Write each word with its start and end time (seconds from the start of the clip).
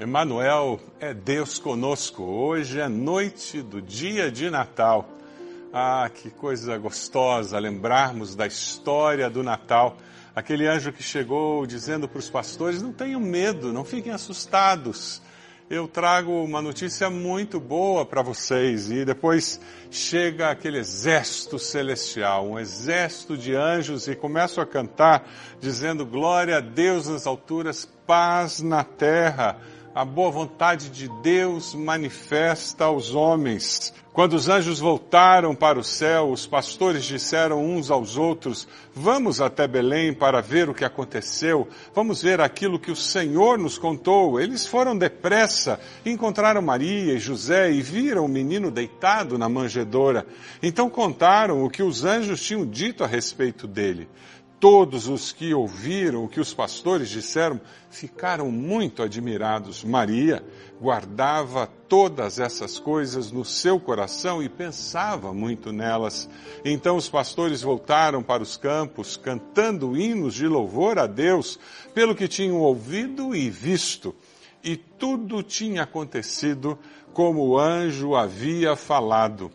Emanuel 0.00 0.80
é 0.98 1.12
Deus 1.12 1.58
conosco. 1.58 2.22
Hoje 2.22 2.80
é 2.80 2.88
noite 2.88 3.60
do 3.60 3.82
dia 3.82 4.32
de 4.32 4.48
Natal. 4.48 5.06
Ah, 5.74 6.08
que 6.08 6.30
coisa 6.30 6.78
gostosa 6.78 7.58
lembrarmos 7.58 8.34
da 8.34 8.46
história 8.46 9.28
do 9.28 9.42
Natal. 9.42 9.98
Aquele 10.34 10.66
anjo 10.66 10.90
que 10.90 11.02
chegou 11.02 11.66
dizendo 11.66 12.08
para 12.08 12.18
os 12.18 12.30
pastores: 12.30 12.80
não 12.80 12.94
tenham 12.94 13.20
medo, 13.20 13.74
não 13.74 13.84
fiquem 13.84 14.10
assustados. 14.10 15.20
Eu 15.68 15.86
trago 15.86 16.32
uma 16.44 16.62
notícia 16.62 17.10
muito 17.10 17.60
boa 17.60 18.06
para 18.06 18.22
vocês. 18.22 18.90
E 18.90 19.04
depois 19.04 19.60
chega 19.90 20.48
aquele 20.48 20.78
exército 20.78 21.58
celestial, 21.58 22.48
um 22.48 22.58
exército 22.58 23.36
de 23.36 23.54
anjos, 23.54 24.08
e 24.08 24.16
começam 24.16 24.64
a 24.64 24.66
cantar, 24.66 25.28
dizendo: 25.60 26.06
Glória 26.06 26.56
a 26.56 26.60
Deus 26.60 27.06
nas 27.06 27.26
alturas, 27.26 27.84
paz 28.06 28.62
na 28.62 28.82
terra 28.82 29.58
a 30.00 30.04
boa 30.06 30.30
vontade 30.30 30.88
de 30.88 31.10
Deus 31.22 31.74
manifesta 31.74 32.86
aos 32.86 33.14
homens. 33.14 33.92
Quando 34.14 34.32
os 34.32 34.48
anjos 34.48 34.80
voltaram 34.80 35.54
para 35.54 35.78
o 35.78 35.84
céu, 35.84 36.30
os 36.30 36.46
pastores 36.46 37.04
disseram 37.04 37.62
uns 37.62 37.90
aos 37.90 38.16
outros: 38.16 38.66
Vamos 38.94 39.42
até 39.42 39.68
Belém 39.68 40.14
para 40.14 40.40
ver 40.40 40.70
o 40.70 40.74
que 40.74 40.86
aconteceu, 40.86 41.68
vamos 41.94 42.22
ver 42.22 42.40
aquilo 42.40 42.78
que 42.78 42.90
o 42.90 42.96
Senhor 42.96 43.58
nos 43.58 43.76
contou. 43.76 44.40
Eles 44.40 44.66
foram 44.66 44.96
depressa, 44.96 45.78
encontraram 46.06 46.62
Maria 46.62 47.12
e 47.12 47.18
José 47.18 47.70
e 47.70 47.82
viram 47.82 48.24
o 48.24 48.28
menino 48.28 48.70
deitado 48.70 49.36
na 49.36 49.50
manjedoura. 49.50 50.26
Então 50.62 50.88
contaram 50.88 51.62
o 51.62 51.68
que 51.68 51.82
os 51.82 52.06
anjos 52.06 52.42
tinham 52.42 52.64
dito 52.64 53.04
a 53.04 53.06
respeito 53.06 53.66
dele. 53.66 54.08
Todos 54.60 55.08
os 55.08 55.32
que 55.32 55.54
ouviram 55.54 56.22
o 56.22 56.28
que 56.28 56.38
os 56.38 56.52
pastores 56.52 57.08
disseram 57.08 57.58
ficaram 57.88 58.50
muito 58.50 59.02
admirados. 59.02 59.82
Maria 59.82 60.44
guardava 60.78 61.66
todas 61.88 62.38
essas 62.38 62.78
coisas 62.78 63.32
no 63.32 63.42
seu 63.42 63.80
coração 63.80 64.42
e 64.42 64.50
pensava 64.50 65.32
muito 65.32 65.72
nelas. 65.72 66.28
Então 66.62 66.98
os 66.98 67.08
pastores 67.08 67.62
voltaram 67.62 68.22
para 68.22 68.42
os 68.42 68.58
campos, 68.58 69.16
cantando 69.16 69.96
hinos 69.96 70.34
de 70.34 70.46
louvor 70.46 70.98
a 70.98 71.06
Deus 71.06 71.58
pelo 71.94 72.14
que 72.14 72.28
tinham 72.28 72.58
ouvido 72.58 73.34
e 73.34 73.48
visto. 73.48 74.14
E 74.62 74.76
tudo 74.76 75.42
tinha 75.42 75.84
acontecido 75.84 76.78
como 77.14 77.48
o 77.48 77.58
anjo 77.58 78.14
havia 78.14 78.76
falado 78.76 79.50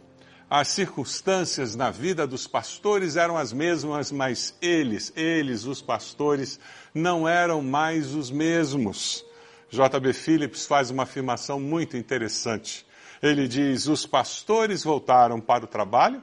as 0.50 0.68
circunstâncias 0.68 1.76
na 1.76 1.90
vida 1.90 2.28
dos 2.28 2.46
pastores 2.46 3.16
eram 3.16 3.36
as 3.36 3.52
mesmas, 3.52 4.12
mas 4.12 4.56
eles, 4.62 5.12
eles, 5.16 5.66
os 5.66 5.82
pastores, 5.82 6.60
não 6.94 7.28
eram 7.28 7.62
mais 7.64 8.14
os 8.14 8.30
mesmos. 8.30 9.26
J.B. 9.70 10.14
Phillips 10.14 10.68
faz 10.68 10.92
uma 10.92 11.04
afirmação 11.04 11.60
muito 11.60 11.98
interessante. 11.98 12.86
Ele 13.24 13.48
diz: 13.48 13.88
os 13.88 14.06
pastores 14.06 14.84
voltaram 14.84 15.42
para 15.42 15.66
o 15.66 15.68
trabalho, 15.68 16.22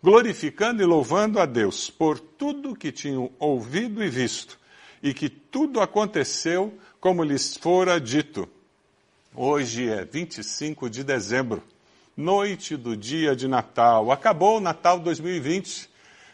glorificando 0.00 0.80
e 0.80 0.86
louvando 0.86 1.40
a 1.40 1.46
Deus 1.46 1.90
por 1.90 2.20
tudo 2.20 2.76
que 2.76 2.92
tinham 2.92 3.32
ouvido 3.40 4.04
e 4.04 4.08
visto, 4.08 4.56
e 5.02 5.12
que 5.12 5.28
tudo 5.28 5.80
aconteceu 5.80 6.78
como 7.00 7.24
lhes 7.24 7.56
fora 7.56 8.00
dito. 8.00 8.48
Hoje 9.34 9.88
é 9.90 10.04
25 10.04 10.88
de 10.88 11.02
dezembro 11.02 11.73
noite 12.16 12.76
do 12.76 12.96
dia 12.96 13.34
de 13.34 13.48
Natal. 13.48 14.12
Acabou 14.12 14.58
o 14.58 14.60
Natal 14.60 15.00
2020. 15.00 15.88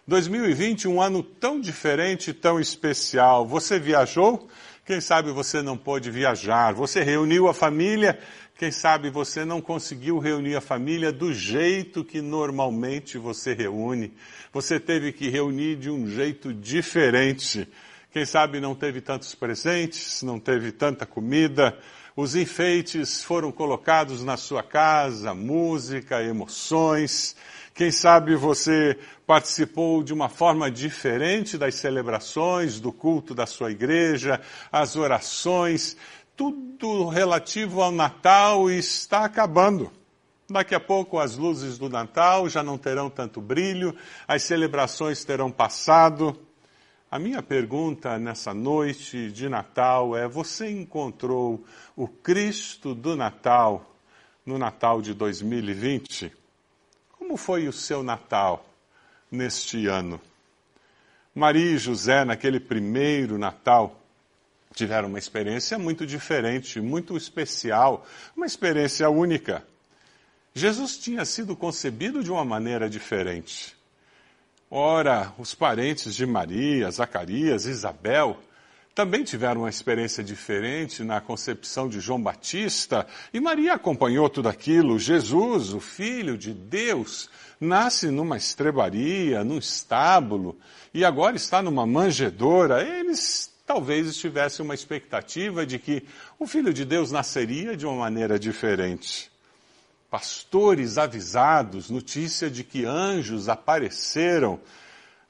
2020, 0.07 0.89
um 0.89 1.01
ano 1.01 1.23
tão 1.23 1.61
diferente, 1.61 2.33
tão 2.33 2.61
especial. 2.61 3.47
Você 3.47 3.79
viajou? 3.79 4.49
Quem 4.85 5.01
sabe 5.01 5.31
você 5.31 5.63
não 5.63 5.77
pôde 5.77 6.11
viajar. 6.11 6.75
Você 6.75 7.03
reuniu 7.03 7.49
a 7.49 7.55
família? 7.55 8.19
Quem 8.59 8.71
sabe 8.71 9.09
você 9.09 9.45
não 9.45 9.61
conseguiu 9.61 10.19
reunir 10.19 10.57
a 10.57 10.61
família 10.61 11.11
do 11.13 11.33
jeito 11.33 12.05
que 12.05 12.21
normalmente 12.21 13.17
você 13.17 13.55
reúne. 13.55 14.13
Você 14.53 14.79
teve 14.79 15.13
que 15.13 15.29
reunir 15.29 15.77
de 15.77 15.89
um 15.89 16.07
jeito 16.07 16.53
diferente. 16.53 17.67
Quem 18.13 18.27
sabe 18.27 18.61
não 18.61 18.75
teve 18.75 19.01
tantos 19.01 19.35
presentes, 19.35 20.23
não 20.23 20.41
teve 20.41 20.73
tanta 20.73 21.07
comida, 21.07 21.79
os 22.17 22.35
enfeites 22.35 23.23
foram 23.23 23.53
colocados 23.53 24.25
na 24.25 24.37
sua 24.37 24.63
casa, 24.63 25.35
música, 25.35 26.23
emoções. 26.23 27.37
Quem 27.75 27.91
sabe 27.91 28.35
você 28.35 28.99
participou 29.27 30.03
de 30.03 30.13
uma 30.13 30.29
forma 30.29 30.71
diferente 30.71 31.57
das 31.57 31.77
celebrações, 31.77 32.81
do 32.81 32.93
culto 32.93 33.35
da 33.35 33.47
sua 33.47 33.71
igreja, 33.71 34.41
as 34.73 34.97
orações, 34.97 35.97
tudo 36.37 37.07
relativo 37.09 37.81
ao 37.81 37.93
Natal 37.93 38.71
está 38.71 39.25
acabando. 39.25 39.91
Daqui 40.51 40.75
a 40.75 40.81
pouco 40.81 41.19
as 41.19 41.37
luzes 41.37 41.79
do 41.79 41.89
Natal 41.89 42.49
já 42.49 42.61
não 42.61 42.77
terão 42.77 43.09
tanto 43.09 43.41
brilho, 43.41 43.95
as 44.27 44.43
celebrações 44.43 45.25
terão 45.25 45.51
passado. 45.51 46.37
A 47.11 47.19
minha 47.19 47.43
pergunta 47.43 48.21
nessa 48.21 48.55
noite 48.55 49.33
de 49.33 49.49
Natal 49.49 50.17
é: 50.17 50.29
você 50.29 50.71
encontrou 50.71 51.65
o 51.97 52.07
Cristo 52.07 52.95
do 52.95 53.17
Natal 53.17 53.97
no 54.47 54.57
Natal 54.57 55.03
de 55.03 55.13
2020? 55.13 56.33
Como 57.19 57.37
foi 57.37 57.67
o 57.67 57.73
seu 57.73 58.05
Natal 58.05 58.65
neste 59.29 59.89
ano? 59.89 60.21
Maria 61.35 61.73
e 61.73 61.79
José, 61.79 62.25
naquele 62.25 62.61
primeiro 62.61 63.37
Natal, 63.39 64.01
tiveram 64.73 65.09
uma 65.09 65.19
experiência 65.19 65.77
muito 65.81 66.07
diferente, 66.07 66.81
muito 66.81 67.17
especial, 67.17 68.07
uma 68.37 68.47
experiência 68.47 69.11
única. 69.11 69.67
Jesus 70.55 70.97
tinha 70.97 71.25
sido 71.25 71.57
concebido 71.57 72.23
de 72.23 72.31
uma 72.31 72.45
maneira 72.45 72.89
diferente. 72.89 73.80
Ora, 74.73 75.35
os 75.37 75.53
parentes 75.53 76.15
de 76.15 76.25
Maria, 76.25 76.89
Zacarias, 76.93 77.67
Isabel, 77.67 78.39
também 78.95 79.25
tiveram 79.25 79.63
uma 79.63 79.69
experiência 79.69 80.23
diferente 80.23 81.03
na 81.03 81.21
concepção 81.21 81.89
de 81.89 81.99
João 81.99 82.23
Batista, 82.23 83.05
e 83.35 83.41
Maria 83.41 83.75
acompanhou 83.75 84.31
tudo 84.31 84.49
aquilo. 84.49 84.97
Jesus, 84.97 85.75
o 85.75 85.81
Filho 85.81 86.39
de 86.39 86.55
Deus, 86.55 87.29
nasce 87.61 88.13
numa 88.13 88.37
estrebaria, 88.37 89.43
num 89.43 89.59
estábulo, 89.59 90.57
e 90.95 91.05
agora 91.05 91.35
está 91.35 91.61
numa 91.61 91.85
manjedoura. 91.85 92.81
Eles 92.81 93.53
talvez 93.67 94.17
tivessem 94.17 94.65
uma 94.65 94.75
expectativa 94.75 95.67
de 95.67 95.81
que 95.81 96.05
o 96.39 96.47
Filho 96.47 96.73
de 96.73 96.85
Deus 96.85 97.11
nasceria 97.11 97.77
de 97.77 97.87
uma 97.87 97.97
maneira 97.97 98.39
diferente 98.39 99.31
pastores 100.11 100.99
avisados, 100.99 101.89
notícia 101.89 102.51
de 102.51 102.65
que 102.65 102.85
anjos 102.85 103.49
apareceram. 103.49 104.59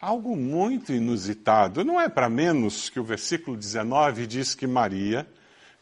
Algo 0.00 0.34
muito 0.34 0.92
inusitado. 0.92 1.84
Não 1.84 2.00
é 2.00 2.08
para 2.08 2.30
menos 2.30 2.88
que 2.88 2.98
o 2.98 3.04
versículo 3.04 3.56
19 3.56 4.26
diz 4.26 4.54
que 4.54 4.66
Maria 4.66 5.28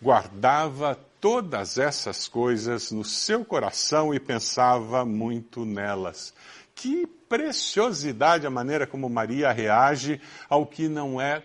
guardava 0.03 0.99
todas 1.21 1.79
essas 1.79 2.27
coisas 2.27 2.91
no 2.91 3.05
seu 3.05 3.45
coração 3.45 4.13
e 4.13 4.19
pensava 4.19 5.05
muito 5.05 5.65
nelas. 5.65 6.35
Que 6.75 7.07
preciosidade 7.07 8.47
a 8.47 8.51
maneira 8.51 8.87
como 8.87 9.09
Maria 9.09 9.53
reage 9.53 10.21
ao 10.49 10.67
que 10.67 10.89
não 10.89 11.21
é 11.21 11.45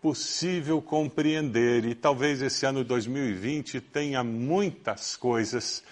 possível 0.00 0.80
compreender. 0.80 1.84
E 1.84 1.94
talvez 1.94 2.40
esse 2.40 2.64
ano 2.64 2.82
2020 2.82 3.80
tenha 3.80 4.24
muitas 4.24 5.16
coisas 5.16 5.82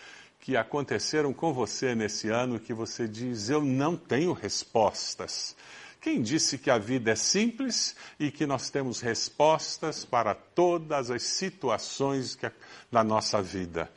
que 0.43 0.57
aconteceram 0.57 1.33
com 1.33 1.53
você 1.53 1.95
nesse 1.95 2.29
ano 2.29 2.59
que 2.59 2.75
você 2.75 3.07
diz: 3.07 3.49
Eu 3.49 3.63
não 3.63 3.97
tenho 3.97 4.33
respostas. 4.33 5.57
Quem 6.01 6.21
disse 6.21 6.59
que 6.59 6.69
a 6.69 6.79
vida 6.79 7.13
é 7.13 7.15
simples 7.15 7.95
e 8.19 8.29
que 8.29 8.45
nós 8.45 8.69
temos 8.69 9.01
respostas 9.01 10.05
para 10.05 10.35
todas 10.35 11.13
as 11.13 11.23
situações 11.23 12.35
que, 12.35 12.51
da 12.91 13.05
nossa 13.05 13.41
vida? 13.41 13.89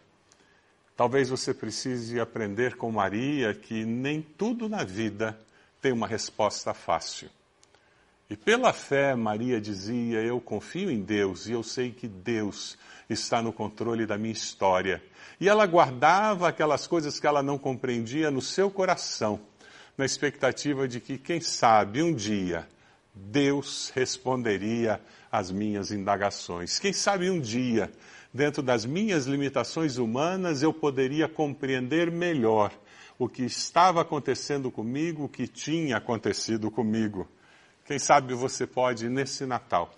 Talvez 0.96 1.30
você 1.30 1.52
precise 1.52 2.20
aprender 2.20 2.78
com 2.78 2.92
Maria 2.92 3.56
que 3.56 3.84
nem 3.84 4.22
tudo 4.22 4.70
na 4.70 4.84
vida 4.84 5.38
tem 5.82 5.92
uma 5.92 6.08
resposta 6.08 6.76
fácil. 6.76 7.28
E 8.30 8.36
pela 8.36 8.74
fé, 8.74 9.16
Maria 9.16 9.62
dizia: 9.62 10.22
Eu 10.22 10.42
confio 10.42 10.90
em 10.90 11.02
Deus 11.02 11.48
e 11.48 11.52
eu 11.52 11.62
sei 11.62 11.92
que 11.92 12.08
Deus 12.08 12.78
está 13.10 13.42
no 13.42 13.54
controle 13.54 14.06
da 14.06 14.18
minha 14.18 14.34
história 14.34 15.04
e 15.40 15.48
ela 15.48 15.66
guardava 15.66 16.48
aquelas 16.48 16.88
coisas 16.88 17.20
que 17.20 17.28
ela 17.28 17.44
não 17.44 17.58
compreendia 17.58 18.32
no 18.32 18.42
seu 18.42 18.72
coração, 18.72 19.40
na 19.98 20.06
expectativa 20.06 20.88
de 20.88 21.00
que, 21.00 21.18
quem 21.18 21.40
sabe, 21.40 22.02
um 22.02 22.14
dia 22.14 22.68
Deus 23.14 23.92
responderia 23.96 25.00
às 25.32 25.52
minhas 25.52 25.92
indagações. 25.92 26.80
Quem 26.80 26.92
sabe 26.92 27.30
um 27.30 27.40
dia, 27.40 27.92
dentro 28.34 28.62
das 28.62 28.86
minhas 28.86 29.26
limitações 29.26 29.98
humanas, 29.98 30.62
eu 30.62 30.74
poderia 30.74 31.28
compreender 31.28 32.12
melhor 32.12 32.72
o 33.18 33.30
que 33.30 33.44
estava 33.44 34.02
acontecendo 34.02 34.70
comigo, 34.70 35.24
o 35.24 35.30
que 35.30 35.48
tinha 35.48 35.96
acontecido 35.98 36.70
comigo. 36.70 37.28
Quem 37.86 38.00
sabe 38.00 38.34
você 38.34 38.66
pode, 38.66 39.08
nesse 39.08 39.46
Natal, 39.46 39.94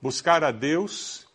buscar 0.00 0.44
a 0.44 0.52
Deus 0.52 1.26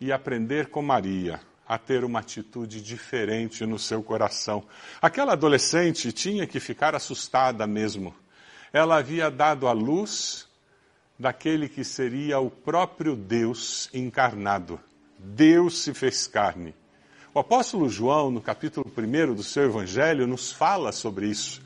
e 0.00 0.10
aprender 0.10 0.68
com 0.68 0.80
Maria 0.80 1.38
a 1.68 1.78
ter 1.78 2.04
uma 2.04 2.20
atitude 2.20 2.82
diferente 2.82 3.64
no 3.66 3.78
seu 3.78 4.02
coração. 4.02 4.64
Aquela 5.00 5.34
adolescente 5.34 6.10
tinha 6.10 6.46
que 6.46 6.58
ficar 6.58 6.94
assustada 6.94 7.66
mesmo. 7.66 8.12
Ela 8.72 8.96
havia 8.96 9.30
dado 9.30 9.68
à 9.68 9.72
luz 9.72 10.48
daquele 11.18 11.68
que 11.68 11.84
seria 11.84 12.40
o 12.40 12.50
próprio 12.50 13.14
Deus 13.14 13.90
encarnado. 13.92 14.80
Deus 15.18 15.82
se 15.82 15.92
fez 15.92 16.26
carne. 16.26 16.74
O 17.34 17.38
apóstolo 17.38 17.88
João, 17.88 18.30
no 18.30 18.40
capítulo 18.40 18.90
1 18.96 19.34
do 19.34 19.42
seu 19.42 19.64
evangelho, 19.64 20.26
nos 20.26 20.50
fala 20.50 20.90
sobre 20.90 21.28
isso. 21.28 21.62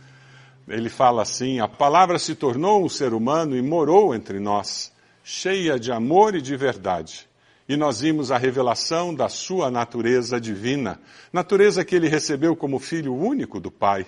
Ele 0.69 0.89
fala 0.89 1.23
assim: 1.23 1.61
A 1.61 1.69
palavra 1.69 2.19
se 2.19 2.35
tornou 2.35 2.85
um 2.85 2.89
ser 2.89 3.13
humano 3.13 3.57
e 3.57 3.63
morou 3.63 4.15
entre 4.15 4.39
nós, 4.41 4.93
cheia 5.23 5.79
de 5.79 5.93
amor 5.93 6.35
e 6.35 6.41
de 6.41 6.57
verdade 6.57 7.29
e 7.69 7.77
nós 7.77 8.01
vimos 8.01 8.31
a 8.31 8.37
revelação 8.39 9.15
da 9.15 9.29
sua 9.29 9.71
natureza 9.71 10.41
divina, 10.41 11.01
natureza 11.33 11.85
que 11.85 11.95
ele 11.95 12.09
recebeu 12.09 12.55
como 12.55 12.79
filho 12.79 13.15
único 13.15 13.59
do 13.59 13.71
Pai. 13.71 14.07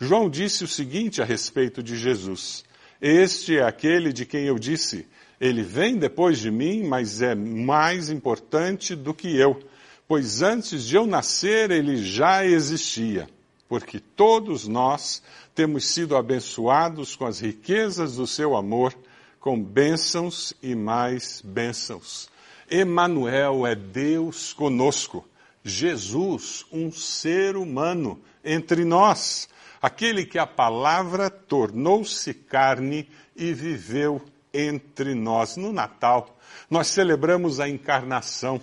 João 0.00 0.28
disse 0.28 0.64
o 0.64 0.68
seguinte 0.68 1.22
a 1.22 1.24
respeito 1.24 1.82
de 1.82 1.96
Jesus: 1.96 2.64
Este 3.00 3.58
é 3.58 3.62
aquele 3.62 4.12
de 4.12 4.26
quem 4.26 4.44
eu 4.44 4.58
disse, 4.58 5.06
ele 5.40 5.62
vem 5.62 5.96
depois 5.96 6.38
de 6.38 6.50
mim, 6.50 6.84
mas 6.84 7.22
é 7.22 7.34
mais 7.34 8.10
importante 8.10 8.96
do 8.96 9.14
que 9.14 9.36
eu, 9.36 9.60
pois 10.08 10.42
antes 10.42 10.84
de 10.84 10.96
eu 10.96 11.06
nascer 11.06 11.70
ele 11.70 11.96
já 11.96 12.44
existia. 12.44 13.28
Porque 13.68 14.00
todos 14.00 14.66
nós 14.66 15.22
temos 15.54 15.86
sido 15.86 16.16
abençoados 16.16 17.14
com 17.14 17.26
as 17.26 17.40
riquezas 17.40 18.16
do 18.16 18.26
seu 18.26 18.56
amor, 18.56 18.94
com 19.38 19.62
bênçãos 19.62 20.54
e 20.62 20.74
mais 20.74 21.42
bênçãos. 21.42 22.28
Emanuel 22.70 23.66
é 23.66 23.74
Deus 23.74 24.52
conosco. 24.52 25.24
Jesus, 25.62 26.64
um 26.72 26.90
ser 26.90 27.56
humano 27.56 28.20
entre 28.44 28.84
nós, 28.84 29.48
aquele 29.82 30.24
que 30.24 30.38
a 30.38 30.46
palavra 30.46 31.28
tornou-se 31.28 32.32
carne 32.32 33.08
e 33.36 33.52
viveu 33.52 34.22
entre 34.52 35.14
nós. 35.14 35.56
No 35.56 35.72
Natal, 35.72 36.38
nós 36.70 36.88
celebramos 36.88 37.60
a 37.60 37.68
encarnação. 37.68 38.60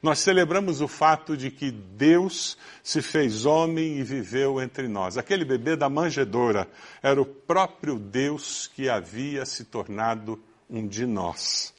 Nós 0.00 0.20
celebramos 0.20 0.80
o 0.80 0.86
fato 0.86 1.36
de 1.36 1.50
que 1.50 1.70
Deus 1.70 2.56
se 2.82 3.02
fez 3.02 3.44
homem 3.44 3.98
e 3.98 4.02
viveu 4.04 4.60
entre 4.60 4.86
nós. 4.86 5.18
Aquele 5.18 5.44
bebê 5.44 5.74
da 5.74 5.88
manjedoura 5.88 6.68
era 7.02 7.20
o 7.20 7.26
próprio 7.26 7.98
Deus 7.98 8.68
que 8.68 8.88
havia 8.88 9.44
se 9.44 9.64
tornado 9.64 10.40
um 10.70 10.86
de 10.86 11.04
nós. 11.04 11.74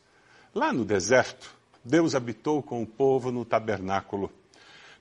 Lá 0.53 0.73
no 0.73 0.83
deserto, 0.83 1.55
Deus 1.83 2.13
habitou 2.13 2.61
com 2.61 2.83
o 2.83 2.87
povo 2.87 3.31
no 3.31 3.45
tabernáculo. 3.45 4.29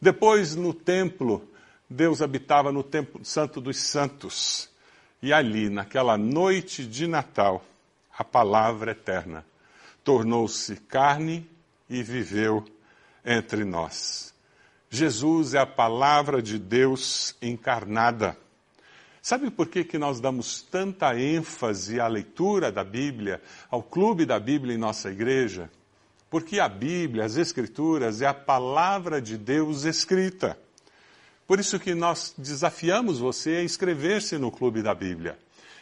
Depois, 0.00 0.54
no 0.54 0.72
templo, 0.72 1.48
Deus 1.90 2.22
habitava 2.22 2.70
no 2.70 2.84
templo 2.84 3.24
santo 3.24 3.60
dos 3.60 3.78
santos. 3.78 4.70
E 5.20 5.32
ali, 5.32 5.68
naquela 5.68 6.16
noite 6.16 6.86
de 6.86 7.08
Natal, 7.08 7.64
a 8.16 8.22
palavra 8.22 8.92
eterna 8.92 9.44
tornou-se 10.04 10.76
carne 10.76 11.48
e 11.90 12.02
viveu 12.02 12.64
entre 13.24 13.64
nós. 13.64 14.34
Jesus 14.90 15.54
é 15.54 15.58
a 15.58 15.66
palavra 15.66 16.40
de 16.40 16.58
Deus 16.58 17.36
encarnada. 17.42 18.36
Sabe 19.20 19.50
por 19.50 19.68
que, 19.68 19.84
que 19.84 19.98
nós 19.98 20.20
damos 20.20 20.62
tanta 20.62 21.18
ênfase 21.18 22.00
à 22.00 22.06
leitura 22.06 22.72
da 22.72 22.82
Bíblia, 22.82 23.42
ao 23.70 23.82
clube 23.82 24.24
da 24.24 24.40
Bíblia 24.40 24.74
em 24.74 24.78
nossa 24.78 25.10
igreja? 25.10 25.70
Porque 26.30 26.60
a 26.60 26.68
Bíblia, 26.68 27.24
as 27.24 27.36
Escrituras, 27.36 28.22
é 28.22 28.26
a 28.26 28.34
palavra 28.34 29.20
de 29.20 29.36
Deus 29.36 29.84
escrita. 29.84 30.58
Por 31.46 31.58
isso 31.58 31.78
que 31.78 31.94
nós 31.94 32.34
desafiamos 32.36 33.18
você 33.18 33.56
a 33.56 33.64
inscrever-se 33.64 34.36
no 34.36 34.50
Clube 34.50 34.82
da 34.82 34.94
Bíblia. 34.94 35.38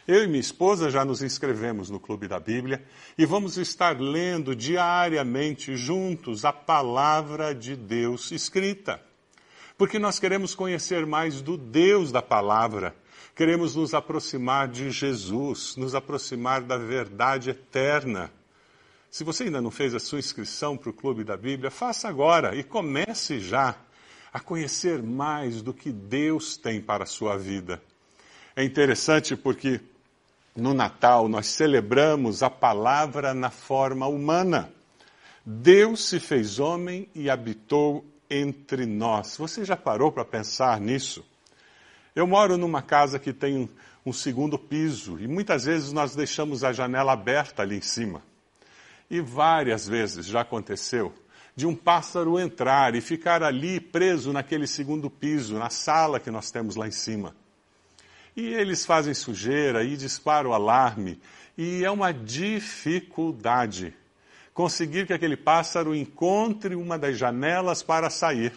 Eu 0.07 0.23
e 0.23 0.27
minha 0.27 0.39
esposa 0.39 0.89
já 0.89 1.03
nos 1.03 1.21
inscrevemos 1.21 1.89
no 1.89 1.99
Clube 1.99 2.29
da 2.29 2.39
Bíblia 2.39 2.81
e 3.17 3.25
vamos 3.25 3.57
estar 3.57 3.99
lendo 3.99 4.55
diariamente 4.55 5.75
juntos 5.75 6.45
a 6.45 6.53
palavra 6.53 7.53
de 7.53 7.75
Deus 7.75 8.31
escrita. 8.31 9.01
Porque 9.77 9.99
nós 9.99 10.17
queremos 10.17 10.55
conhecer 10.55 11.05
mais 11.05 11.41
do 11.41 11.57
Deus 11.57 12.09
da 12.09 12.21
palavra, 12.21 12.95
queremos 13.35 13.75
nos 13.75 13.93
aproximar 13.93 14.69
de 14.69 14.89
Jesus, 14.91 15.75
nos 15.75 15.93
aproximar 15.93 16.61
da 16.61 16.77
verdade 16.77 17.49
eterna. 17.49 18.31
Se 19.11 19.25
você 19.25 19.43
ainda 19.43 19.59
não 19.59 19.71
fez 19.71 19.93
a 19.93 19.99
sua 19.99 20.19
inscrição 20.19 20.77
para 20.77 20.89
o 20.89 20.93
Clube 20.93 21.25
da 21.25 21.35
Bíblia, 21.35 21.69
faça 21.69 22.07
agora 22.07 22.55
e 22.55 22.63
comece 22.63 23.41
já 23.41 23.75
a 24.31 24.39
conhecer 24.39 25.03
mais 25.03 25.61
do 25.61 25.73
que 25.73 25.91
Deus 25.91 26.55
tem 26.55 26.79
para 26.79 27.03
a 27.03 27.07
sua 27.07 27.37
vida. 27.37 27.83
É 28.55 28.63
interessante 28.63 29.35
porque 29.35 29.81
no 30.57 30.73
Natal 30.73 31.29
nós 31.29 31.45
celebramos 31.45 32.41
a 32.41 32.49
palavra 32.49 33.33
na 33.33 33.51
forma 33.51 34.07
humana. 34.07 34.73
Deus 35.45 36.09
se 36.09 36.19
fez 36.19 36.59
homem 36.59 37.07
e 37.13 37.29
habitou 37.29 38.03
entre 38.29 38.85
nós. 38.87 39.37
Você 39.37 39.63
já 39.63 39.77
parou 39.77 40.11
para 40.11 40.25
pensar 40.25 40.81
nisso? 40.81 41.23
Eu 42.15 42.25
moro 42.25 42.57
numa 42.57 42.81
casa 42.81 43.19
que 43.19 43.31
tem 43.31 43.69
um, 44.03 44.11
segundo 44.11 44.57
piso 44.57 45.19
e 45.19 45.27
muitas 45.27 45.65
vezes 45.65 45.91
nós 45.91 46.15
deixamos 46.15 46.63
a 46.63 46.73
janela 46.73 47.13
aberta 47.13 47.61
ali 47.61 47.77
em 47.77 47.81
cima. 47.81 48.23
E 49.09 49.21
várias 49.21 49.87
vezes 49.87 50.25
já 50.25 50.41
aconteceu 50.41 51.13
de 51.55 51.67
um 51.67 51.75
pássaro 51.75 52.39
entrar 52.39 52.95
e 52.95 53.01
ficar 53.01 53.43
ali 53.43 53.79
preso 53.79 54.33
naquele 54.33 54.65
segundo 54.65 55.09
piso, 55.09 55.57
na 55.59 55.69
sala 55.69 56.19
que 56.19 56.31
nós 56.31 56.49
temos 56.49 56.75
lá 56.75 56.87
em 56.87 56.91
cima. 56.91 57.35
E 58.37 58.53
eles 58.53 58.85
fazem 58.85 59.15
sujeira 59.15 59.83
e 59.83 59.97
disparam 59.97 60.51
o 60.51 60.53
alarme, 60.53 61.19
e 61.57 61.83
é 61.83 61.89
uma 61.89 62.13
dificuldade 62.13 63.95
conseguir 64.53 65.05
que 65.07 65.13
aquele 65.13 65.35
pássaro 65.35 65.95
encontre 65.95 66.75
uma 66.75 66.97
das 66.97 67.17
janelas 67.17 67.81
para 67.81 68.11
sair. 68.11 68.53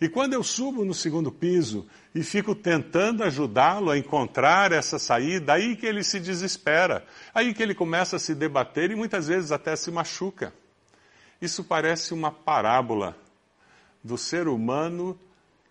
E 0.00 0.08
quando 0.08 0.32
eu 0.32 0.44
subo 0.44 0.84
no 0.84 0.94
segundo 0.94 1.30
piso 1.30 1.86
e 2.14 2.22
fico 2.22 2.54
tentando 2.54 3.24
ajudá-lo 3.24 3.90
a 3.90 3.98
encontrar 3.98 4.70
essa 4.70 4.98
saída, 4.98 5.54
aí 5.54 5.74
que 5.74 5.86
ele 5.86 6.04
se 6.04 6.20
desespera, 6.20 7.04
aí 7.34 7.52
que 7.52 7.62
ele 7.62 7.74
começa 7.74 8.16
a 8.16 8.18
se 8.18 8.34
debater 8.34 8.90
e 8.90 8.96
muitas 8.96 9.26
vezes 9.26 9.50
até 9.50 9.74
se 9.74 9.90
machuca. 9.90 10.52
Isso 11.40 11.64
parece 11.64 12.14
uma 12.14 12.30
parábola 12.30 13.16
do 14.02 14.18
ser 14.18 14.46
humano 14.46 15.18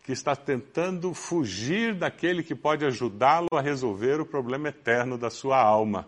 que 0.08 0.14
está 0.14 0.38
tentando 0.38 1.14
fugir 1.14 1.94
daquele 1.94 2.42
que 2.42 2.56
pode 2.56 2.86
ajudá-lo 2.86 3.50
a 3.52 3.60
resolver 3.60 4.22
o 4.22 4.26
problema 4.26 4.70
eterno 4.70 5.18
da 5.18 5.30
sua 5.30 5.62
alma. 5.62 6.08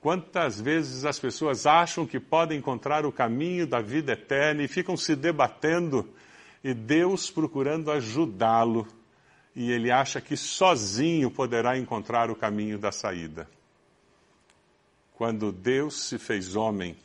Quantas 0.00 0.60
vezes 0.60 1.04
as 1.04 1.16
pessoas 1.16 1.66
acham 1.66 2.04
que 2.04 2.18
podem 2.18 2.58
encontrar 2.58 3.06
o 3.06 3.12
caminho 3.12 3.64
da 3.64 3.80
vida 3.80 4.14
eterna 4.14 4.64
e 4.64 4.66
ficam 4.66 4.96
se 4.96 5.14
debatendo 5.14 6.12
e 6.64 6.74
Deus 6.74 7.30
procurando 7.30 7.92
ajudá-lo, 7.92 8.88
e 9.54 9.70
ele 9.70 9.92
acha 9.92 10.20
que 10.20 10.36
sozinho 10.36 11.30
poderá 11.30 11.78
encontrar 11.78 12.28
o 12.28 12.34
caminho 12.34 12.76
da 12.76 12.90
saída. 12.90 13.48
Quando 15.14 15.52
Deus 15.52 16.08
se 16.08 16.18
fez 16.18 16.56
homem, 16.56 16.96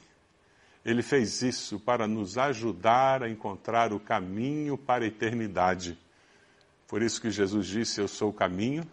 ele 0.86 1.02
fez 1.02 1.42
isso 1.42 1.80
para 1.80 2.08
nos 2.08 2.38
ajudar 2.38 3.24
a 3.24 3.30
encontrar 3.30 3.92
o 3.92 4.00
caminho 4.00 4.78
para 4.78 5.04
a 5.04 5.08
eternidade. 5.08 5.98
Por 6.88 7.02
isso 7.02 7.20
que 7.20 7.32
Jesus 7.32 7.66
disse: 7.66 8.00
Eu 8.00 8.08
sou 8.08 8.30
o 8.30 8.34
caminho, 8.34 8.84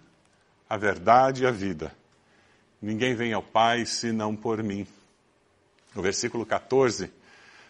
a 0.69 0.77
verdade 0.77 1.45
e 1.45 1.47
a 1.47 1.51
vida. 1.51 1.95
Ninguém 2.81 3.15
vem 3.15 3.33
ao 3.33 3.43
Pai 3.43 3.85
senão 3.85 4.35
por 4.35 4.63
mim. 4.63 4.87
No 5.95 6.01
versículo 6.03 6.47
14, 6.47 7.11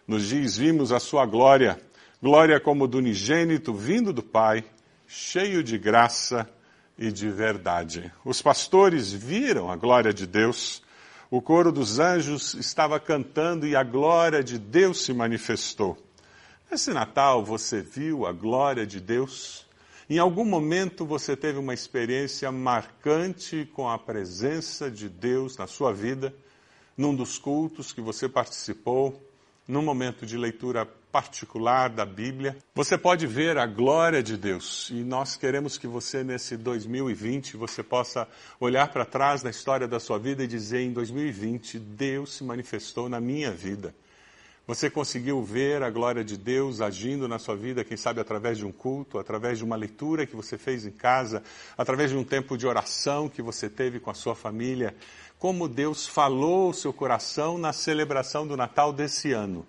nos 0.06 0.28
diz: 0.28 0.56
Vimos 0.56 0.92
a 0.92 1.00
sua 1.00 1.26
glória 1.26 1.78
Glória 2.22 2.60
como 2.60 2.86
do 2.86 2.98
unigênito 2.98 3.74
vindo 3.74 4.12
do 4.12 4.22
Pai, 4.22 4.64
cheio 5.08 5.60
de 5.60 5.76
graça 5.76 6.48
e 6.96 7.10
de 7.10 7.28
verdade. 7.28 8.12
Os 8.24 8.40
pastores 8.40 9.12
viram 9.12 9.68
a 9.68 9.74
glória 9.74 10.14
de 10.14 10.24
Deus, 10.24 10.84
o 11.32 11.40
coro 11.40 11.72
dos 11.72 11.98
anjos 11.98 12.52
estava 12.52 13.00
cantando 13.00 13.66
e 13.66 13.74
a 13.74 13.82
glória 13.82 14.44
de 14.44 14.58
Deus 14.58 15.02
se 15.02 15.14
manifestou. 15.14 15.96
Nesse 16.70 16.92
Natal 16.92 17.42
você 17.42 17.80
viu 17.80 18.26
a 18.26 18.32
glória 18.32 18.86
de 18.86 19.00
Deus? 19.00 19.64
Em 20.10 20.18
algum 20.18 20.44
momento 20.44 21.06
você 21.06 21.34
teve 21.34 21.58
uma 21.58 21.72
experiência 21.72 22.52
marcante 22.52 23.66
com 23.72 23.88
a 23.88 23.98
presença 23.98 24.90
de 24.90 25.08
Deus 25.08 25.56
na 25.56 25.66
sua 25.66 25.90
vida, 25.90 26.34
num 26.98 27.14
dos 27.14 27.38
cultos 27.38 27.94
que 27.94 28.02
você 28.02 28.28
participou, 28.28 29.18
num 29.66 29.82
momento 29.82 30.26
de 30.26 30.36
leitura 30.36 30.86
particular 31.12 31.90
da 31.90 32.06
Bíblia, 32.06 32.56
você 32.74 32.96
pode 32.96 33.26
ver 33.26 33.58
a 33.58 33.66
glória 33.66 34.22
de 34.22 34.36
Deus. 34.36 34.88
E 34.90 35.04
nós 35.04 35.36
queremos 35.36 35.76
que 35.76 35.86
você, 35.86 36.24
nesse 36.24 36.56
2020, 36.56 37.56
você 37.56 37.82
possa 37.82 38.26
olhar 38.58 38.88
para 38.88 39.04
trás 39.04 39.42
na 39.42 39.50
história 39.50 39.86
da 39.86 40.00
sua 40.00 40.18
vida 40.18 40.42
e 40.42 40.46
dizer: 40.46 40.80
em 40.80 40.92
2020, 40.92 41.78
Deus 41.78 42.36
se 42.36 42.44
manifestou 42.44 43.08
na 43.08 43.20
minha 43.20 43.50
vida. 43.50 43.94
Você 44.64 44.88
conseguiu 44.88 45.42
ver 45.42 45.82
a 45.82 45.90
glória 45.90 46.22
de 46.22 46.36
Deus 46.36 46.80
agindo 46.80 47.26
na 47.26 47.36
sua 47.36 47.56
vida, 47.56 47.82
quem 47.82 47.96
sabe 47.96 48.20
através 48.20 48.56
de 48.56 48.64
um 48.64 48.70
culto, 48.70 49.18
através 49.18 49.58
de 49.58 49.64
uma 49.64 49.74
leitura 49.74 50.24
que 50.24 50.36
você 50.36 50.56
fez 50.56 50.86
em 50.86 50.92
casa, 50.92 51.42
através 51.76 52.10
de 52.10 52.16
um 52.16 52.22
tempo 52.22 52.56
de 52.56 52.64
oração 52.64 53.28
que 53.28 53.42
você 53.42 53.68
teve 53.68 53.98
com 53.98 54.08
a 54.08 54.14
sua 54.14 54.36
família? 54.36 54.94
Como 55.36 55.68
Deus 55.68 56.06
falou 56.06 56.70
o 56.70 56.74
seu 56.74 56.92
coração 56.92 57.58
na 57.58 57.72
celebração 57.72 58.46
do 58.46 58.56
Natal 58.56 58.92
desse 58.92 59.32
ano? 59.32 59.66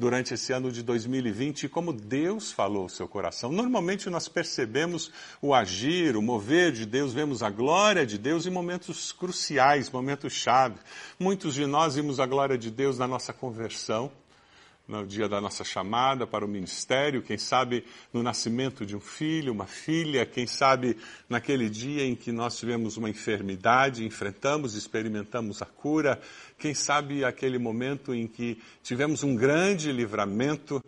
durante 0.00 0.32
esse 0.32 0.50
ano 0.50 0.72
de 0.72 0.82
2020 0.82 1.64
e 1.64 1.68
como 1.68 1.92
Deus 1.92 2.50
falou 2.50 2.84
ao 2.84 2.88
seu 2.88 3.06
coração. 3.06 3.52
Normalmente 3.52 4.08
nós 4.08 4.28
percebemos 4.28 5.12
o 5.42 5.54
agir, 5.54 6.16
o 6.16 6.22
mover 6.22 6.72
de 6.72 6.86
Deus, 6.86 7.12
vemos 7.12 7.42
a 7.42 7.50
glória 7.50 8.06
de 8.06 8.16
Deus 8.16 8.46
em 8.46 8.50
momentos 8.50 9.12
cruciais, 9.12 9.90
momentos 9.90 10.32
chave. 10.32 10.76
Muitos 11.18 11.52
de 11.52 11.66
nós 11.66 11.96
vimos 11.96 12.18
a 12.18 12.24
glória 12.24 12.56
de 12.56 12.70
Deus 12.70 12.96
na 12.96 13.06
nossa 13.06 13.34
conversão, 13.34 14.10
no 14.90 15.06
dia 15.06 15.28
da 15.28 15.40
nossa 15.40 15.62
chamada 15.62 16.26
para 16.26 16.44
o 16.44 16.48
ministério, 16.48 17.22
quem 17.22 17.38
sabe 17.38 17.84
no 18.12 18.24
nascimento 18.24 18.84
de 18.84 18.96
um 18.96 19.00
filho, 19.00 19.52
uma 19.52 19.66
filha, 19.66 20.26
quem 20.26 20.48
sabe 20.48 20.96
naquele 21.28 21.70
dia 21.70 22.04
em 22.04 22.16
que 22.16 22.32
nós 22.32 22.58
tivemos 22.58 22.96
uma 22.96 23.08
enfermidade, 23.08 24.04
enfrentamos, 24.04 24.74
experimentamos 24.74 25.62
a 25.62 25.66
cura, 25.66 26.20
quem 26.58 26.74
sabe 26.74 27.24
aquele 27.24 27.56
momento 27.56 28.12
em 28.12 28.26
que 28.26 28.60
tivemos 28.82 29.22
um 29.22 29.36
grande 29.36 29.92
livramento, 29.92 30.82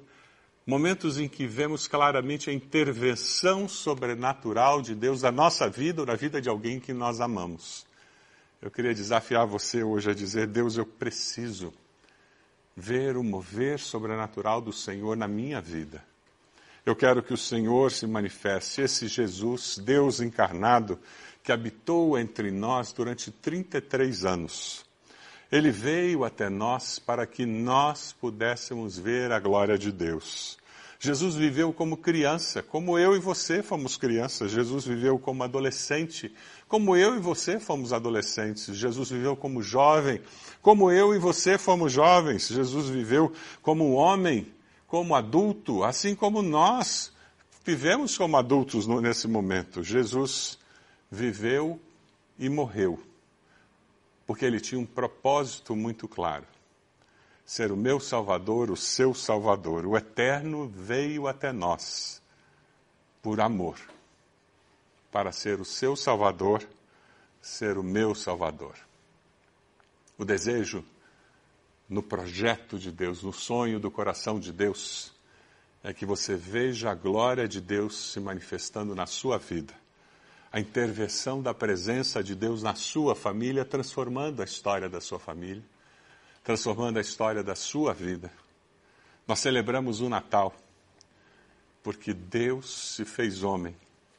momentos 0.66 1.20
em 1.20 1.28
que 1.28 1.46
vemos 1.46 1.86
claramente 1.86 2.50
a 2.50 2.52
intervenção 2.52 3.68
sobrenatural 3.68 4.82
de 4.82 4.96
Deus 4.96 5.22
na 5.22 5.30
nossa 5.30 5.68
vida 5.68 6.02
ou 6.02 6.06
na 6.06 6.16
vida 6.16 6.42
de 6.42 6.48
alguém 6.48 6.80
que 6.80 6.92
nós 6.92 7.20
amamos. 7.20 7.86
Eu 8.60 8.70
queria 8.70 8.94
desafiar 8.94 9.46
você 9.46 9.82
hoje 9.82 10.10
a 10.10 10.14
dizer: 10.14 10.46
Deus, 10.48 10.76
eu 10.76 10.86
preciso 10.86 11.72
ver 12.76 13.16
o 13.16 13.22
mover 13.22 13.78
sobrenatural 13.78 14.60
do 14.60 14.72
Senhor 14.72 15.16
na 15.16 15.28
minha 15.28 15.60
vida. 15.60 16.02
Eu 16.84 16.96
quero 16.96 17.22
que 17.22 17.32
o 17.32 17.36
Senhor 17.36 17.92
se 17.92 18.06
manifeste, 18.06 18.80
esse 18.80 19.06
Jesus, 19.06 19.78
Deus 19.78 20.20
encarnado, 20.20 20.98
que 21.42 21.52
habitou 21.52 22.18
entre 22.18 22.50
nós 22.50 22.92
durante 22.92 23.30
33 23.30 24.24
anos. 24.24 24.84
Ele 25.50 25.70
veio 25.70 26.24
até 26.24 26.48
nós 26.48 26.98
para 26.98 27.26
que 27.26 27.44
nós 27.44 28.12
pudéssemos 28.12 28.98
ver 28.98 29.30
a 29.30 29.38
glória 29.38 29.76
de 29.76 29.92
Deus. 29.92 30.58
Jesus 31.04 31.34
viveu 31.34 31.72
como 31.72 31.96
criança, 31.96 32.62
como 32.62 32.96
eu 32.96 33.16
e 33.16 33.18
você 33.18 33.60
fomos 33.60 33.96
crianças. 33.96 34.52
Jesus 34.52 34.84
viveu 34.84 35.18
como 35.18 35.42
adolescente, 35.42 36.32
como 36.68 36.96
eu 36.96 37.16
e 37.16 37.18
você 37.18 37.58
fomos 37.58 37.92
adolescentes. 37.92 38.76
Jesus 38.76 39.10
viveu 39.10 39.34
como 39.34 39.60
jovem, 39.60 40.20
como 40.60 40.92
eu 40.92 41.12
e 41.12 41.18
você 41.18 41.58
fomos 41.58 41.92
jovens. 41.92 42.46
Jesus 42.46 42.88
viveu 42.88 43.32
como 43.62 43.94
homem, 43.94 44.46
como 44.86 45.16
adulto, 45.16 45.82
assim 45.82 46.14
como 46.14 46.40
nós 46.40 47.12
vivemos 47.64 48.16
como 48.16 48.36
adultos 48.36 48.86
nesse 48.86 49.26
momento. 49.26 49.82
Jesus 49.82 50.56
viveu 51.10 51.80
e 52.38 52.48
morreu, 52.48 52.96
porque 54.24 54.44
ele 54.44 54.60
tinha 54.60 54.80
um 54.80 54.86
propósito 54.86 55.74
muito 55.74 56.06
claro 56.06 56.46
ser 57.52 57.70
o 57.70 57.76
meu 57.76 58.00
Salvador, 58.00 58.70
o 58.70 58.76
seu 58.78 59.12
Salvador. 59.12 59.84
O 59.84 59.94
Eterno 59.94 60.72
veio 60.74 61.28
até 61.28 61.52
nós 61.52 62.22
por 63.20 63.42
amor, 63.42 63.78
para 65.10 65.30
ser 65.32 65.60
o 65.60 65.64
seu 65.64 65.94
Salvador, 65.94 66.66
ser 67.42 67.76
o 67.76 67.82
meu 67.82 68.14
Salvador. 68.14 68.74
O 70.16 70.24
desejo 70.24 70.82
no 71.90 72.02
projeto 72.02 72.78
de 72.78 72.90
Deus, 72.90 73.22
no 73.22 73.34
sonho 73.34 73.78
do 73.78 73.90
coração 73.90 74.40
de 74.40 74.50
Deus, 74.50 75.12
é 75.84 75.92
que 75.92 76.06
você 76.06 76.34
veja 76.34 76.90
a 76.90 76.94
glória 76.94 77.46
de 77.46 77.60
Deus 77.60 78.12
se 78.12 78.18
manifestando 78.18 78.94
na 78.94 79.04
sua 79.04 79.36
vida. 79.36 79.74
A 80.50 80.58
intervenção 80.58 81.42
da 81.42 81.52
presença 81.52 82.24
de 82.24 82.34
Deus 82.34 82.62
na 82.62 82.74
sua 82.74 83.14
família, 83.14 83.62
transformando 83.62 84.40
a 84.40 84.44
história 84.46 84.88
da 84.88 85.02
sua 85.02 85.18
família 85.18 85.62
transformando 86.42 86.98
a 86.98 87.00
história 87.00 87.42
da 87.42 87.54
sua 87.54 87.92
vida. 87.92 88.32
Nós 89.26 89.38
celebramos 89.38 90.00
o 90.00 90.08
Natal 90.08 90.54
porque 91.82 92.12
Deus 92.12 92.94
se 92.94 93.04
fez 93.04 93.42
homem 93.42 93.74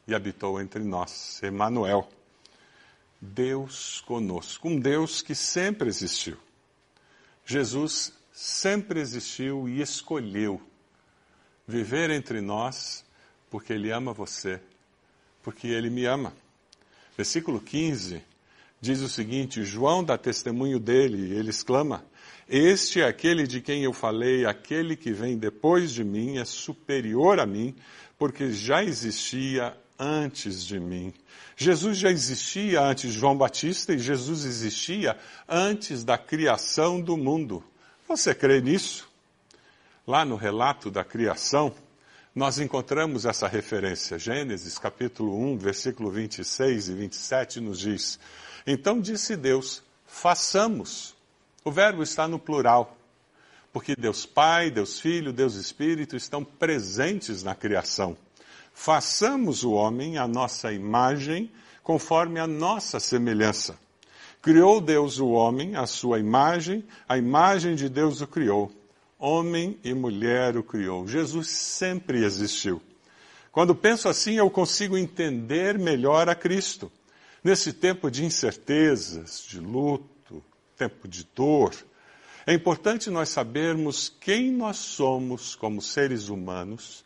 e 0.07 0.13
habitou 0.13 0.59
entre 0.61 0.83
nós, 0.83 1.41
Emmanuel. 1.43 2.09
Deus 3.21 4.01
conosco, 4.01 4.67
um 4.67 4.77
Deus 4.77 5.21
que 5.21 5.33
sempre 5.33 5.87
existiu. 5.87 6.37
Jesus 7.45 8.11
sempre 8.33 8.99
existiu 8.99 9.69
e 9.69 9.81
escolheu 9.81 10.61
viver 11.65 12.09
entre 12.09 12.41
nós 12.41 13.05
porque 13.49 13.71
Ele 13.71 13.91
ama 13.91 14.11
você, 14.11 14.59
porque 15.41 15.67
Ele 15.67 15.89
me 15.89 16.05
ama. 16.05 16.33
Versículo 17.15 17.61
15 17.61 18.21
diz 18.81 18.99
o 18.99 19.07
seguinte: 19.07 19.63
João 19.63 20.03
dá 20.03 20.17
testemunho 20.17 20.79
dele, 20.79 21.33
ele 21.33 21.49
exclama: 21.49 22.03
este 22.47 23.01
é 23.01 23.07
aquele 23.07 23.47
de 23.47 23.61
quem 23.61 23.83
eu 23.83 23.93
falei, 23.93 24.45
aquele 24.45 24.95
que 24.95 25.11
vem 25.11 25.37
depois 25.37 25.91
de 25.91 26.03
mim 26.03 26.37
é 26.37 26.45
superior 26.45 27.39
a 27.39 27.45
mim, 27.45 27.75
porque 28.17 28.51
já 28.51 28.83
existia 28.83 29.75
antes 29.97 30.65
de 30.65 30.79
mim. 30.79 31.13
Jesus 31.55 31.97
já 31.97 32.09
existia 32.09 32.81
antes 32.81 33.11
de 33.11 33.19
João 33.19 33.37
Batista 33.37 33.93
e 33.93 33.99
Jesus 33.99 34.43
existia 34.45 35.17
antes 35.47 36.03
da 36.03 36.17
criação 36.17 36.99
do 36.99 37.15
mundo. 37.15 37.63
Você 38.07 38.33
crê 38.33 38.59
nisso? 38.59 39.07
Lá 40.05 40.25
no 40.25 40.35
relato 40.35 40.91
da 40.91 41.03
criação, 41.03 41.73
nós 42.35 42.59
encontramos 42.59 43.25
essa 43.25 43.47
referência. 43.47 44.19
Gênesis 44.19 44.77
capítulo 44.77 45.39
1, 45.53 45.57
versículo 45.57 46.09
26 46.11 46.89
e 46.89 46.93
27 46.93 47.59
nos 47.61 47.79
diz: 47.79 48.19
Então 48.65 48.99
disse 48.99 49.37
Deus: 49.37 49.83
façamos 50.05 51.15
o 51.63 51.71
verbo 51.71 52.03
está 52.03 52.27
no 52.27 52.37
plural, 52.37 52.97
porque 53.71 53.95
Deus 53.95 54.25
Pai, 54.25 54.69
Deus 54.69 54.99
Filho, 54.99 55.33
Deus 55.33 55.55
Espírito 55.55 56.15
estão 56.15 56.43
presentes 56.43 57.41
na 57.43 57.55
criação. 57.55 58.15
Façamos 58.73 59.63
o 59.63 59.71
homem 59.71 60.17
à 60.17 60.27
nossa 60.27 60.71
imagem, 60.71 61.51
conforme 61.81 62.39
a 62.39 62.47
nossa 62.47 62.99
semelhança. 62.99 63.77
Criou 64.41 64.81
Deus 64.81 65.19
o 65.19 65.29
homem 65.29 65.75
à 65.75 65.85
sua 65.85 66.19
imagem, 66.19 66.83
a 67.07 67.17
imagem 67.17 67.75
de 67.75 67.87
Deus 67.87 68.19
o 68.19 68.27
criou. 68.27 68.71
Homem 69.17 69.79
e 69.83 69.93
mulher 69.93 70.57
o 70.57 70.63
criou. 70.63 71.07
Jesus 71.07 71.47
sempre 71.47 72.25
existiu. 72.25 72.81
Quando 73.53 73.73
penso 73.73 74.09
assim, 74.09 74.33
eu 74.33 74.49
consigo 74.49 74.97
entender 74.97 75.79
melhor 75.79 76.27
a 76.27 76.35
Cristo. 76.35 76.91
Nesse 77.43 77.71
tempo 77.71 78.09
de 78.11 78.25
incertezas, 78.25 79.45
de 79.47 79.59
luto, 79.59 80.12
tempo 80.77 81.07
de 81.07 81.23
dor, 81.35 81.73
é 82.45 82.53
importante 82.53 83.09
nós 83.09 83.29
sabermos 83.29 84.09
quem 84.19 84.51
nós 84.51 84.77
somos 84.77 85.55
como 85.55 85.81
seres 85.81 86.27
humanos 86.27 87.05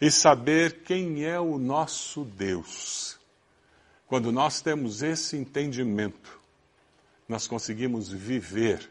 e 0.00 0.10
saber 0.10 0.82
quem 0.82 1.24
é 1.24 1.38
o 1.38 1.58
nosso 1.58 2.24
Deus. 2.24 3.18
Quando 4.06 4.32
nós 4.32 4.60
temos 4.60 5.02
esse 5.02 5.36
entendimento, 5.36 6.40
nós 7.28 7.46
conseguimos 7.46 8.10
viver 8.10 8.90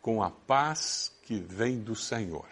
com 0.00 0.22
a 0.22 0.30
paz 0.30 1.12
que 1.22 1.34
vem 1.38 1.80
do 1.80 1.96
Senhor. 1.96 2.46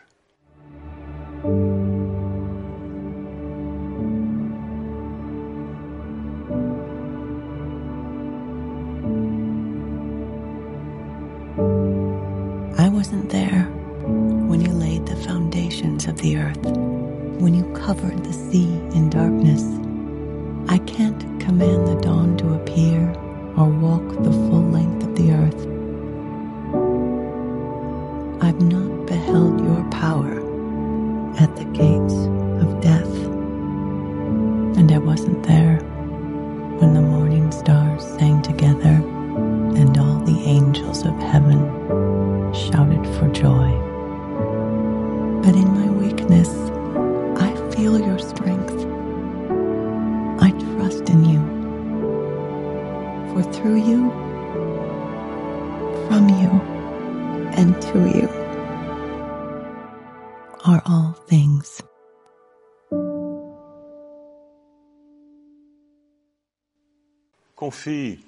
Confie. 67.63 68.19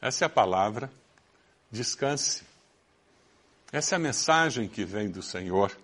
Essa 0.00 0.24
é 0.24 0.26
a 0.26 0.30
palavra. 0.30 0.90
Descanse. 1.70 2.42
Essa 3.70 3.94
é 3.94 3.96
a 3.96 3.98
mensagem 3.98 4.66
que 4.66 4.82
vem 4.82 5.10
do 5.10 5.20
Senhor. 5.20 5.76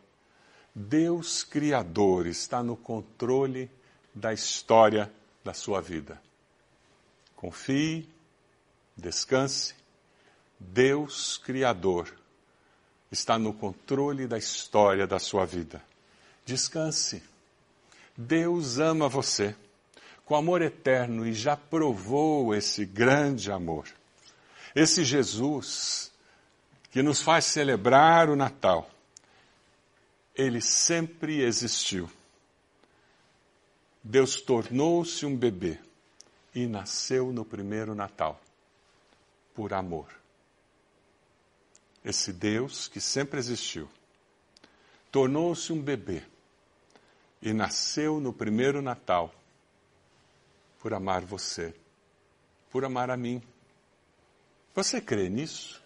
Deus 0.75 1.45
Criador 1.45 2.27
está 2.27 2.63
no 2.63 2.79
controle 2.79 3.71
da 4.15 4.33
história 4.33 5.13
da 5.45 5.53
sua 5.53 5.83
vida. 5.83 6.19
Confie, 7.37 8.09
descanse. 8.97 9.75
Deus 10.59 11.37
Criador 11.37 12.11
está 13.11 13.39
no 13.39 13.53
controle 13.53 14.27
da 14.27 14.39
história 14.39 15.07
da 15.07 15.19
sua 15.19 15.45
vida. 15.45 15.85
Descanse. 16.47 17.23
Deus 18.17 18.79
ama 18.79 19.11
você 19.11 19.55
com 20.25 20.37
amor 20.37 20.63
eterno 20.63 21.27
e 21.27 21.33
já 21.33 21.57
provou 21.57 22.55
esse 22.55 22.85
grande 22.85 23.51
amor. 23.51 23.87
Esse 24.75 25.05
Jesus 25.05 26.13
que 26.91 27.03
nos 27.03 27.23
faz 27.23 27.47
celebrar 27.47 28.29
o 28.29 28.37
Natal, 28.37 28.89
ele 30.35 30.61
sempre 30.61 31.43
existiu. 31.43 32.09
Deus 34.03 34.41
tornou-se 34.41 35.25
um 35.25 35.37
bebê 35.37 35.79
e 36.55 36.67
nasceu 36.67 37.33
no 37.33 37.45
primeiro 37.45 37.95
Natal, 37.95 38.41
por 39.55 39.73
amor. 39.73 40.09
Esse 42.05 42.33
Deus 42.33 42.89
que 42.89 43.01
sempre 43.01 43.39
existiu, 43.39 43.89
tornou-se 45.11 45.73
um 45.73 45.81
bebê 45.81 46.23
e 47.41 47.53
nasceu 47.53 48.21
no 48.21 48.33
primeiro 48.33 48.83
Natal, 48.83 49.33
por 50.83 50.93
amar 50.93 51.25
você, 51.25 51.73
por 52.69 52.85
amar 52.85 53.09
a 53.09 53.17
mim. 53.17 53.41
Você 54.75 55.01
crê 55.01 55.29
nisso? 55.29 55.81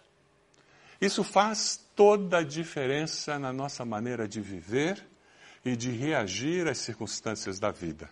Isso 0.99 1.23
faz 1.23 1.79
toda 1.95 2.39
a 2.39 2.43
diferença 2.43 3.37
na 3.37 3.53
nossa 3.53 3.85
maneira 3.85 4.27
de 4.27 4.41
viver 4.41 5.05
e 5.63 5.75
de 5.75 5.91
reagir 5.91 6.67
às 6.67 6.79
circunstâncias 6.79 7.59
da 7.59 7.69
vida. 7.69 8.09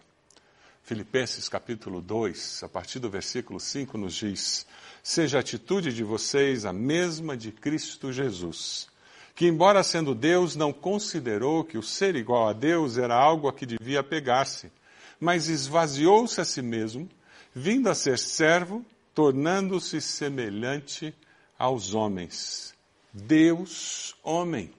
Filipenses 0.84 1.50
capítulo 1.50 2.00
2, 2.00 2.62
a 2.62 2.70
partir 2.70 3.00
do 3.00 3.10
versículo 3.10 3.60
5, 3.60 3.98
nos 3.98 4.14
diz: 4.14 4.68
Seja 5.02 5.40
a 5.40 5.42
atitude 5.42 5.92
de 5.92 6.04
vocês 6.04 6.66
a 6.66 6.72
mesma 6.72 7.36
de 7.36 7.52
Cristo 7.52 8.14
Jesus, 8.14 8.88
que, 9.34 9.48
embora 9.48 9.82
sendo 9.82 10.14
Deus, 10.14 10.56
não 10.56 10.72
considerou 10.72 11.64
que 11.64 11.80
o 11.80 11.84
ser 11.84 12.16
igual 12.16 12.48
a 12.48 12.54
Deus 12.54 13.00
era 13.00 13.16
algo 13.16 13.48
a 13.48 13.54
que 13.54 13.66
devia 13.66 14.04
pegar-se, 14.04 14.72
mas 15.20 15.48
esvaziou-se 15.50 16.40
a 16.40 16.46
si 16.46 16.62
mesmo, 16.62 17.10
vindo 17.54 17.90
a 17.90 17.96
ser 17.96 18.18
servo, 18.18 18.86
tornando-se 19.14 20.02
semelhante 20.02 21.14
aos 21.58 21.94
homens. 21.94 22.74
Deus, 23.14 24.16
homem. 24.24 24.74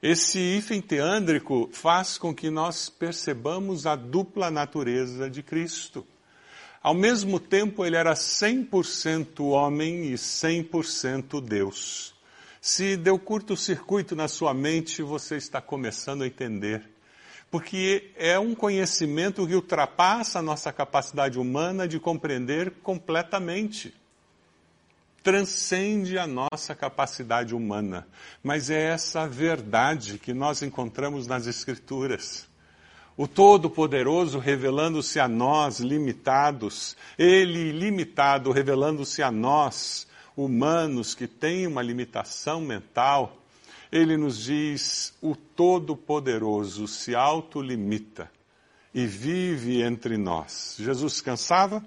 Esse 0.00 0.38
hífen 0.38 0.80
teândrico 0.80 1.68
faz 1.72 2.18
com 2.18 2.34
que 2.34 2.50
nós 2.50 2.88
percebamos 2.88 3.86
a 3.86 3.96
dupla 3.96 4.50
natureza 4.50 5.30
de 5.30 5.42
Cristo. 5.42 6.06
Ao 6.82 6.92
mesmo 6.92 7.40
tempo, 7.40 7.84
ele 7.84 7.96
era 7.96 8.12
100% 8.12 9.40
homem 9.40 10.12
e 10.12 10.14
100% 10.14 11.40
Deus. 11.40 12.14
Se 12.60 12.96
deu 12.96 13.18
curto-circuito 13.18 14.14
na 14.14 14.28
sua 14.28 14.54
mente, 14.54 15.02
você 15.02 15.36
está 15.36 15.60
começando 15.60 16.22
a 16.22 16.26
entender. 16.26 16.93
Porque 17.54 18.10
é 18.16 18.36
um 18.36 18.52
conhecimento 18.52 19.46
que 19.46 19.54
ultrapassa 19.54 20.40
a 20.40 20.42
nossa 20.42 20.72
capacidade 20.72 21.38
humana 21.38 21.86
de 21.86 22.00
compreender 22.00 22.72
completamente 22.82 23.94
transcende 25.22 26.18
a 26.18 26.26
nossa 26.26 26.74
capacidade 26.74 27.54
humana. 27.54 28.08
Mas 28.42 28.70
é 28.70 28.82
essa 28.82 29.28
verdade 29.28 30.18
que 30.18 30.34
nós 30.34 30.62
encontramos 30.62 31.28
nas 31.28 31.46
Escrituras. 31.46 32.48
O 33.16 33.28
Todo-Poderoso 33.28 34.40
revelando-se 34.40 35.20
a 35.20 35.28
nós, 35.28 35.78
limitados, 35.78 36.96
Ele 37.16 37.70
limitado 37.70 38.50
revelando-se 38.50 39.22
a 39.22 39.30
nós, 39.30 40.08
humanos 40.36 41.14
que 41.14 41.28
têm 41.28 41.68
uma 41.68 41.82
limitação 41.82 42.60
mental. 42.60 43.43
Ele 43.94 44.16
nos 44.16 44.42
diz: 44.42 45.14
o 45.22 45.36
Todo-Poderoso 45.36 46.88
se 46.88 47.14
autolimita 47.14 48.28
e 48.92 49.06
vive 49.06 49.82
entre 49.82 50.16
nós. 50.16 50.74
Jesus 50.80 51.20
cansava, 51.20 51.80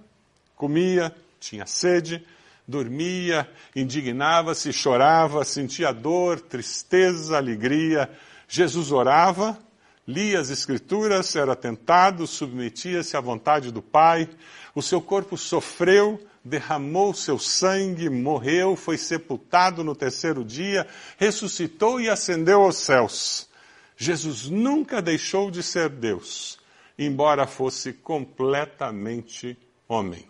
comia, 0.56 1.14
tinha 1.38 1.66
sede, 1.66 2.26
dormia, 2.66 3.46
indignava-se, 3.76 4.72
chorava, 4.72 5.44
sentia 5.44 5.92
dor, 5.92 6.40
tristeza, 6.40 7.36
alegria. 7.36 8.10
Jesus 8.48 8.94
orava, 8.94 9.60
lia 10.08 10.40
as 10.40 10.50
Escrituras, 10.50 11.36
era 11.36 11.58
tentado, 11.58 12.26
submetia-se 12.26 13.18
à 13.18 13.20
vontade 13.20 13.70
do 13.70 13.82
Pai. 13.82 14.30
O 14.74 14.82
seu 14.82 15.02
corpo 15.02 15.36
sofreu, 15.36 16.26
derramou 16.48 17.14
seu 17.14 17.38
sangue, 17.38 18.10
morreu, 18.10 18.76
foi 18.76 18.98
sepultado 18.98 19.84
no 19.84 19.96
terceiro 19.96 20.44
dia, 20.44 20.88
ressuscitou 21.18 22.00
e 22.00 22.10
ascendeu 22.10 22.62
aos 22.62 22.78
céus. 22.78 23.48
Jesus 23.96 24.50
nunca 24.50 25.02
deixou 25.02 25.52
de 25.52 25.62
ser 25.62 25.90
Deus, 25.90 26.58
embora 26.98 27.46
fosse 27.46 27.92
completamente 27.94 29.58
homem. 29.88 30.28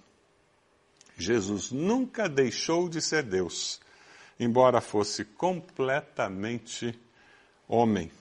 Jesus 1.17 1.71
nunca 1.71 2.27
deixou 2.27 2.89
de 2.89 3.01
ser 3.01 3.23
Deus, 3.23 3.79
embora 4.39 4.81
fosse 4.81 5.25
completamente 5.25 6.97
homem. 7.67 8.11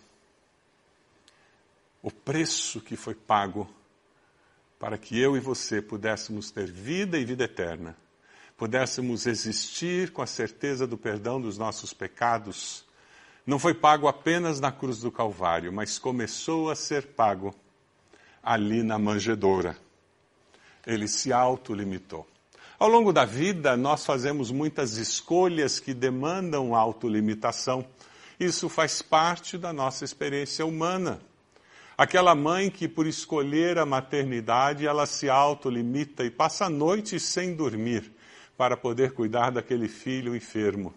O 2.03 2.11
preço 2.11 2.81
que 2.81 2.97
foi 2.97 3.15
pago 3.15 3.69
para 4.79 4.99
que 4.99 5.19
eu 5.19 5.37
e 5.37 5.41
você 5.41 5.81
pudéssemos 5.81 6.51
ter 6.51 6.71
vida 6.71 7.19
e 7.19 7.25
vida 7.25 7.45
eterna, 7.45 7.97
pudéssemos 8.57 9.27
existir 9.27 10.13
com 10.13 10.23
a 10.23 10.27
certeza 10.27 10.87
do 10.87 10.97
perdão 10.97 11.41
dos 11.41 11.59
nossos 11.59 11.93
pecados, 11.93 12.85
não 13.47 13.59
foi 13.59 13.75
pago 13.75 14.09
apenas 14.09 14.59
na 14.59 14.73
cruz 14.73 14.99
do 14.99 15.13
Calvário, 15.13 15.73
mas 15.73 15.99
começou 15.99 16.69
a 16.69 16.75
ser 16.75 17.07
pago 17.07 17.55
ali 18.43 18.83
na 18.83 18.99
manjedoura. 18.99 19.77
Ele 20.85 21.07
se 21.07 21.33
autolimitou. 21.33 22.27
Ao 22.79 22.89
longo 22.89 23.13
da 23.13 23.25
vida, 23.25 23.77
nós 23.77 24.05
fazemos 24.05 24.51
muitas 24.51 24.97
escolhas 24.97 25.79
que 25.79 25.95
demandam 25.95 26.75
autolimitação. 26.75 27.87
Isso 28.39 28.69
faz 28.69 29.01
parte 29.01 29.57
da 29.57 29.73
nossa 29.73 30.05
experiência 30.05 30.67
humana. 30.67 31.21
Aquela 31.97 32.35
mãe 32.35 32.69
que, 32.69 32.87
por 32.87 33.07
escolher 33.07 33.79
a 33.79 33.87
maternidade, 33.87 34.87
ela 34.87 35.07
se 35.07 35.31
autolimita 35.31 36.25
e 36.25 36.31
passa 36.31 36.69
noites 36.69 37.23
sem 37.23 37.55
dormir 37.55 38.13
para 38.57 38.77
poder 38.77 39.13
cuidar 39.13 39.51
daquele 39.51 39.89
filho 39.89 40.37
enfermo. 40.37 40.95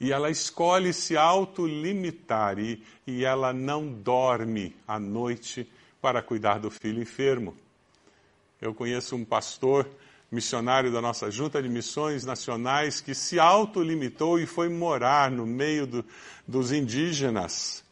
E 0.00 0.12
ela 0.12 0.30
escolhe 0.30 0.92
se 0.92 1.16
autolimitar 1.16 2.58
e, 2.58 2.82
e 3.06 3.24
ela 3.24 3.52
não 3.52 3.86
dorme 3.86 4.74
à 4.88 4.98
noite 4.98 5.70
para 6.00 6.22
cuidar 6.22 6.58
do 6.58 6.70
filho 6.70 7.02
enfermo. 7.02 7.54
Eu 8.60 8.74
conheço 8.74 9.14
um 9.14 9.24
pastor 9.24 9.86
missionário 10.32 10.90
da 10.90 11.02
nossa 11.02 11.30
Junta 11.30 11.62
de 11.62 11.68
Missões 11.68 12.24
Nacionais, 12.24 13.00
que 13.00 13.14
se 13.14 13.38
autolimitou 13.38 14.38
e 14.38 14.46
foi 14.46 14.70
morar 14.70 15.30
no 15.30 15.46
meio 15.46 15.86
do, 15.86 16.04
dos 16.48 16.72
indígenas. 16.72 17.83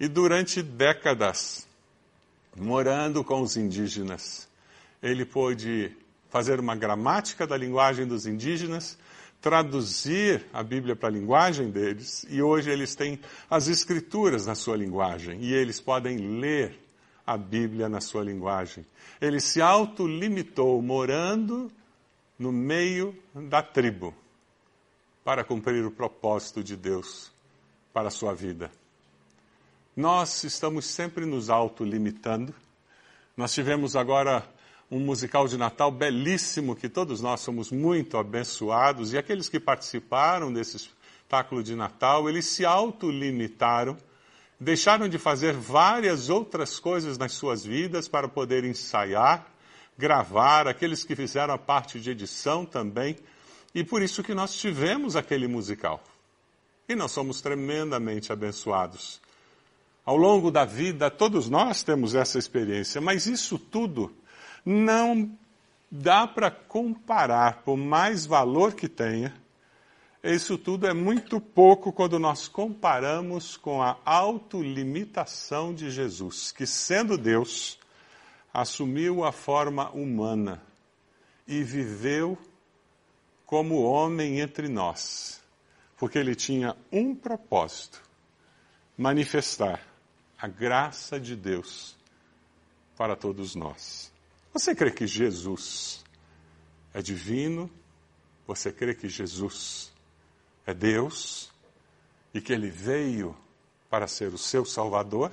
E 0.00 0.08
durante 0.08 0.62
décadas, 0.62 1.68
morando 2.56 3.22
com 3.22 3.42
os 3.42 3.54
indígenas, 3.58 4.48
ele 5.02 5.26
pôde 5.26 5.94
fazer 6.30 6.58
uma 6.58 6.74
gramática 6.74 7.46
da 7.46 7.54
linguagem 7.54 8.06
dos 8.06 8.26
indígenas, 8.26 8.96
traduzir 9.42 10.46
a 10.54 10.62
Bíblia 10.62 10.96
para 10.96 11.10
a 11.10 11.12
linguagem 11.12 11.70
deles, 11.70 12.24
e 12.30 12.40
hoje 12.40 12.70
eles 12.70 12.94
têm 12.94 13.20
as 13.50 13.68
escrituras 13.68 14.46
na 14.46 14.54
sua 14.54 14.74
linguagem, 14.74 15.38
e 15.42 15.52
eles 15.52 15.82
podem 15.82 16.16
ler 16.40 16.78
a 17.26 17.36
Bíblia 17.36 17.86
na 17.86 18.00
sua 18.00 18.24
linguagem. 18.24 18.86
Ele 19.20 19.38
se 19.38 19.60
autolimitou 19.60 20.80
morando 20.80 21.70
no 22.38 22.50
meio 22.50 23.14
da 23.34 23.62
tribo 23.62 24.14
para 25.22 25.44
cumprir 25.44 25.84
o 25.84 25.90
propósito 25.90 26.64
de 26.64 26.74
Deus 26.74 27.30
para 27.92 28.08
a 28.08 28.10
sua 28.10 28.34
vida. 28.34 28.79
Nós 30.00 30.44
estamos 30.44 30.86
sempre 30.86 31.26
nos 31.26 31.50
autolimitando. 31.50 32.54
Nós 33.36 33.52
tivemos 33.52 33.94
agora 33.94 34.42
um 34.90 34.98
musical 34.98 35.46
de 35.46 35.58
Natal 35.58 35.90
belíssimo 35.90 36.74
que 36.74 36.88
todos 36.88 37.20
nós 37.20 37.40
somos 37.40 37.70
muito 37.70 38.16
abençoados 38.16 39.12
e 39.12 39.18
aqueles 39.18 39.50
que 39.50 39.60
participaram 39.60 40.50
desse 40.50 40.78
espetáculo 40.78 41.62
de 41.62 41.76
Natal, 41.76 42.30
eles 42.30 42.46
se 42.46 42.64
autolimitaram 42.64 43.94
deixaram 44.58 45.06
de 45.06 45.18
fazer 45.18 45.52
várias 45.52 46.30
outras 46.30 46.80
coisas 46.80 47.18
nas 47.18 47.32
suas 47.32 47.62
vidas 47.62 48.08
para 48.08 48.26
poder 48.26 48.64
ensaiar, 48.64 49.46
gravar, 49.98 50.66
aqueles 50.66 51.04
que 51.04 51.14
fizeram 51.14 51.52
a 51.52 51.58
parte 51.58 52.00
de 52.00 52.10
edição 52.10 52.64
também, 52.64 53.18
e 53.74 53.84
por 53.84 54.00
isso 54.00 54.22
que 54.22 54.32
nós 54.32 54.54
tivemos 54.54 55.14
aquele 55.14 55.46
musical. 55.46 56.02
E 56.88 56.94
nós 56.94 57.12
somos 57.12 57.42
tremendamente 57.42 58.32
abençoados. 58.32 59.20
Ao 60.10 60.16
longo 60.16 60.50
da 60.50 60.64
vida, 60.64 61.08
todos 61.08 61.48
nós 61.48 61.84
temos 61.84 62.16
essa 62.16 62.36
experiência, 62.36 63.00
mas 63.00 63.26
isso 63.26 63.56
tudo 63.56 64.12
não 64.66 65.30
dá 65.88 66.26
para 66.26 66.50
comparar, 66.50 67.62
por 67.62 67.76
mais 67.76 68.26
valor 68.26 68.74
que 68.74 68.88
tenha, 68.88 69.32
isso 70.20 70.58
tudo 70.58 70.88
é 70.88 70.92
muito 70.92 71.40
pouco 71.40 71.92
quando 71.92 72.18
nós 72.18 72.48
comparamos 72.48 73.56
com 73.56 73.80
a 73.80 73.98
autolimitação 74.04 75.72
de 75.72 75.92
Jesus, 75.92 76.50
que 76.50 76.66
sendo 76.66 77.16
Deus, 77.16 77.78
assumiu 78.52 79.24
a 79.24 79.30
forma 79.30 79.90
humana 79.90 80.60
e 81.46 81.62
viveu 81.62 82.36
como 83.46 83.84
homem 83.84 84.40
entre 84.40 84.66
nós, 84.66 85.40
porque 85.96 86.18
ele 86.18 86.34
tinha 86.34 86.76
um 86.90 87.14
propósito: 87.14 88.02
manifestar 88.98 89.88
a 90.40 90.48
graça 90.48 91.20
de 91.20 91.36
Deus 91.36 91.94
para 92.96 93.14
todos 93.14 93.54
nós. 93.54 94.10
Você 94.52 94.74
crê 94.74 94.90
que 94.90 95.06
Jesus 95.06 96.02
é 96.94 97.02
divino? 97.02 97.70
Você 98.46 98.72
crê 98.72 98.94
que 98.94 99.08
Jesus 99.08 99.92
é 100.66 100.72
Deus 100.72 101.52
e 102.32 102.40
que 102.40 102.52
ele 102.52 102.70
veio 102.70 103.36
para 103.90 104.06
ser 104.06 104.32
o 104.32 104.38
seu 104.38 104.64
Salvador? 104.64 105.32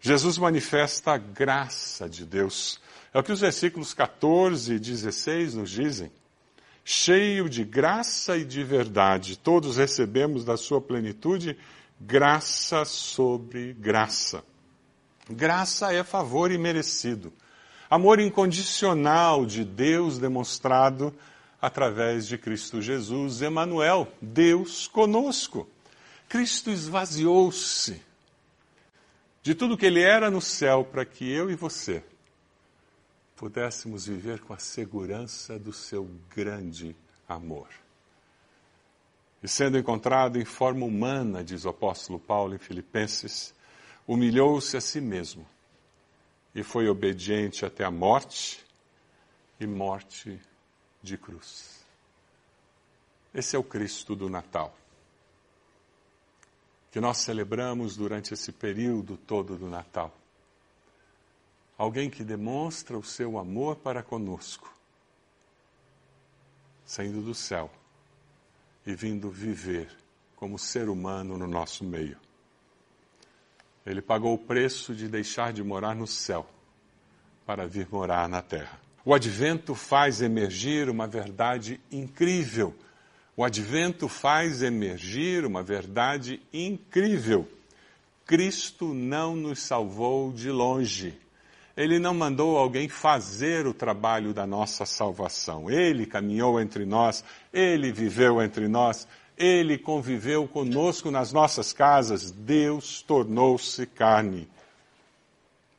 Jesus 0.00 0.36
manifesta 0.36 1.12
a 1.12 1.18
graça 1.18 2.08
de 2.08 2.24
Deus. 2.24 2.80
É 3.14 3.18
o 3.18 3.22
que 3.22 3.32
os 3.32 3.40
versículos 3.40 3.94
14 3.94 4.74
e 4.74 4.78
16 4.78 5.54
nos 5.54 5.70
dizem. 5.70 6.10
Cheio 6.84 7.48
de 7.48 7.62
graça 7.62 8.36
e 8.36 8.44
de 8.44 8.64
verdade, 8.64 9.38
todos 9.38 9.76
recebemos 9.76 10.44
da 10.44 10.56
sua 10.56 10.80
plenitude 10.80 11.56
graça 12.00 12.84
sobre 12.84 13.74
graça. 13.74 14.42
Graça 15.28 15.92
é 15.92 16.02
favor 16.02 16.50
imerecido. 16.50 17.32
Amor 17.88 18.20
incondicional 18.20 19.44
de 19.44 19.64
Deus 19.64 20.18
demonstrado 20.18 21.14
através 21.60 22.26
de 22.26 22.38
Cristo 22.38 22.80
Jesus, 22.80 23.42
Emanuel, 23.42 24.08
Deus 24.20 24.86
conosco. 24.86 25.68
Cristo 26.28 26.70
esvaziou-se 26.70 28.00
de 29.42 29.54
tudo 29.54 29.76
que 29.76 29.86
ele 29.86 30.00
era 30.00 30.30
no 30.30 30.40
céu 30.40 30.84
para 30.84 31.04
que 31.04 31.30
eu 31.30 31.50
e 31.50 31.54
você 31.54 32.02
pudéssemos 33.40 34.04
viver 34.04 34.40
com 34.40 34.52
a 34.52 34.58
segurança 34.58 35.58
do 35.58 35.72
seu 35.72 36.08
grande 36.34 36.94
amor. 37.26 37.68
E 39.42 39.48
sendo 39.48 39.78
encontrado 39.78 40.38
em 40.38 40.44
forma 40.44 40.84
humana, 40.84 41.42
diz 41.42 41.64
o 41.64 41.70
apóstolo 41.70 42.18
Paulo 42.18 42.54
em 42.54 42.58
Filipenses, 42.58 43.54
humilhou-se 44.06 44.76
a 44.76 44.80
si 44.80 45.00
mesmo 45.00 45.46
e 46.54 46.62
foi 46.62 46.88
obediente 46.88 47.64
até 47.64 47.84
a 47.84 47.90
morte 47.90 48.64
e 49.58 49.66
morte 49.66 50.38
de 51.02 51.16
cruz. 51.16 51.84
Esse 53.32 53.56
é 53.56 53.58
o 53.58 53.64
Cristo 53.64 54.14
do 54.14 54.28
Natal, 54.28 54.76
que 56.90 57.00
nós 57.00 57.18
celebramos 57.18 57.96
durante 57.96 58.34
esse 58.34 58.52
período 58.52 59.16
todo 59.16 59.56
do 59.56 59.68
Natal. 59.68 60.12
Alguém 61.78 62.10
que 62.10 62.22
demonstra 62.22 62.98
o 62.98 63.04
seu 63.04 63.38
amor 63.38 63.76
para 63.76 64.02
conosco, 64.02 64.70
saindo 66.84 67.22
do 67.22 67.34
céu 67.34 67.70
e 68.90 68.94
vindo 68.94 69.30
viver 69.30 69.88
como 70.36 70.58
ser 70.58 70.88
humano 70.88 71.38
no 71.38 71.46
nosso 71.46 71.84
meio. 71.84 72.16
Ele 73.86 74.02
pagou 74.02 74.34
o 74.34 74.38
preço 74.38 74.94
de 74.94 75.08
deixar 75.08 75.52
de 75.52 75.62
morar 75.62 75.94
no 75.94 76.06
céu 76.06 76.48
para 77.46 77.66
vir 77.66 77.88
morar 77.90 78.28
na 78.28 78.42
terra. 78.42 78.78
O 79.04 79.14
advento 79.14 79.74
faz 79.74 80.20
emergir 80.20 80.90
uma 80.90 81.06
verdade 81.06 81.80
incrível. 81.90 82.74
O 83.36 83.44
advento 83.44 84.08
faz 84.08 84.62
emergir 84.62 85.46
uma 85.46 85.62
verdade 85.62 86.42
incrível. 86.52 87.48
Cristo 88.26 88.92
não 88.92 89.34
nos 89.34 89.60
salvou 89.60 90.32
de 90.32 90.50
longe. 90.50 91.18
Ele 91.80 91.98
não 91.98 92.12
mandou 92.12 92.58
alguém 92.58 92.90
fazer 92.90 93.66
o 93.66 93.72
trabalho 93.72 94.34
da 94.34 94.46
nossa 94.46 94.84
salvação. 94.84 95.70
Ele 95.70 96.04
caminhou 96.04 96.60
entre 96.60 96.84
nós, 96.84 97.24
ele 97.50 97.90
viveu 97.90 98.42
entre 98.42 98.68
nós, 98.68 99.08
ele 99.34 99.78
conviveu 99.78 100.46
conosco 100.46 101.10
nas 101.10 101.32
nossas 101.32 101.72
casas. 101.72 102.30
Deus 102.30 103.00
tornou-se 103.00 103.86
carne. 103.86 104.46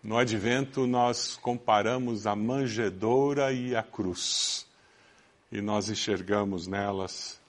No 0.04 0.18
advento, 0.18 0.88
nós 0.88 1.38
comparamos 1.40 2.26
a 2.26 2.36
manjedoura 2.36 3.54
e 3.54 3.76
a 3.76 3.84
cruz, 3.84 4.66
e 5.52 5.62
nós 5.62 5.88
enxergamos 5.88 6.66
nelas 6.66 7.40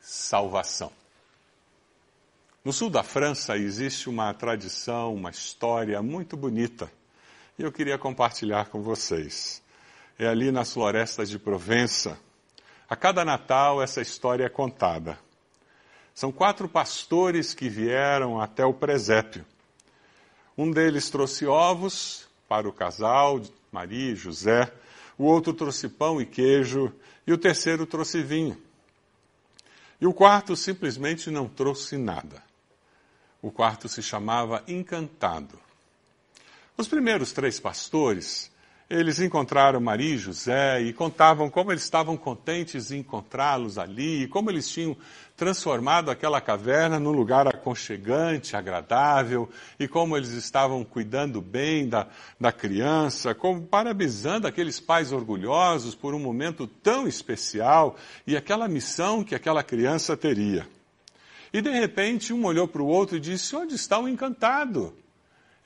salvação. 0.00 0.90
No 2.64 2.72
sul 2.72 2.88
da 2.88 3.02
França 3.02 3.58
existe 3.58 4.08
uma 4.08 4.32
tradição, 4.32 5.14
uma 5.14 5.28
história 5.28 6.00
muito 6.00 6.38
bonita, 6.38 6.90
e 7.58 7.62
eu 7.62 7.72
queria 7.72 7.98
compartilhar 7.98 8.68
com 8.68 8.80
vocês. 8.80 9.62
É 10.18 10.26
ali 10.26 10.52
nas 10.52 10.72
florestas 10.72 11.28
de 11.28 11.38
Provença. 11.38 12.18
A 12.88 12.96
cada 12.96 13.24
Natal 13.24 13.82
essa 13.82 14.00
história 14.00 14.44
é 14.44 14.48
contada. 14.48 15.18
São 16.14 16.32
quatro 16.32 16.68
pastores 16.68 17.54
que 17.54 17.68
vieram 17.68 18.40
até 18.40 18.64
o 18.64 18.74
presépio 18.74 19.44
um 20.58 20.72
deles 20.72 21.08
trouxe 21.08 21.46
ovos 21.46 22.26
para 22.48 22.68
o 22.68 22.72
casal, 22.72 23.40
Maria 23.70 24.10
e 24.10 24.16
José, 24.16 24.72
o 25.16 25.22
outro 25.22 25.54
trouxe 25.54 25.88
pão 25.88 26.20
e 26.20 26.26
queijo, 26.26 26.92
e 27.24 27.32
o 27.32 27.38
terceiro 27.38 27.86
trouxe 27.86 28.20
vinho. 28.22 28.60
E 30.00 30.06
o 30.06 30.12
quarto 30.12 30.56
simplesmente 30.56 31.30
não 31.30 31.46
trouxe 31.46 31.96
nada. 31.96 32.42
O 33.40 33.52
quarto 33.52 33.88
se 33.88 34.02
chamava 34.02 34.64
Encantado. 34.66 35.60
Os 36.78 36.86
primeiros 36.86 37.32
três 37.32 37.58
pastores 37.58 38.52
eles 38.88 39.18
encontraram 39.18 39.80
Maria 39.80 40.14
e 40.14 40.16
José 40.16 40.80
e 40.80 40.92
contavam 40.92 41.50
como 41.50 41.72
eles 41.72 41.82
estavam 41.82 42.16
contentes 42.16 42.92
em 42.92 43.00
encontrá-los 43.00 43.78
ali, 43.78 44.22
e 44.22 44.28
como 44.28 44.48
eles 44.48 44.70
tinham 44.70 44.96
transformado 45.36 46.08
aquela 46.08 46.40
caverna 46.40 47.00
num 47.00 47.10
lugar 47.10 47.48
aconchegante, 47.48 48.56
agradável, 48.56 49.48
e 49.78 49.88
como 49.88 50.16
eles 50.16 50.30
estavam 50.30 50.84
cuidando 50.84 51.42
bem 51.42 51.88
da, 51.88 52.06
da 52.40 52.52
criança, 52.52 53.34
como 53.34 53.60
parabenizando 53.60 54.46
aqueles 54.46 54.78
pais 54.78 55.10
orgulhosos 55.10 55.96
por 55.96 56.14
um 56.14 56.20
momento 56.20 56.66
tão 56.66 57.08
especial 57.08 57.96
e 58.24 58.36
aquela 58.36 58.68
missão 58.68 59.24
que 59.24 59.34
aquela 59.34 59.64
criança 59.64 60.16
teria. 60.16 60.66
E 61.52 61.60
de 61.60 61.70
repente 61.70 62.32
um 62.32 62.44
olhou 62.46 62.68
para 62.68 62.82
o 62.82 62.86
outro 62.86 63.16
e 63.16 63.20
disse: 63.20 63.56
Onde 63.56 63.74
está 63.74 63.98
o 63.98 64.08
encantado? 64.08 64.94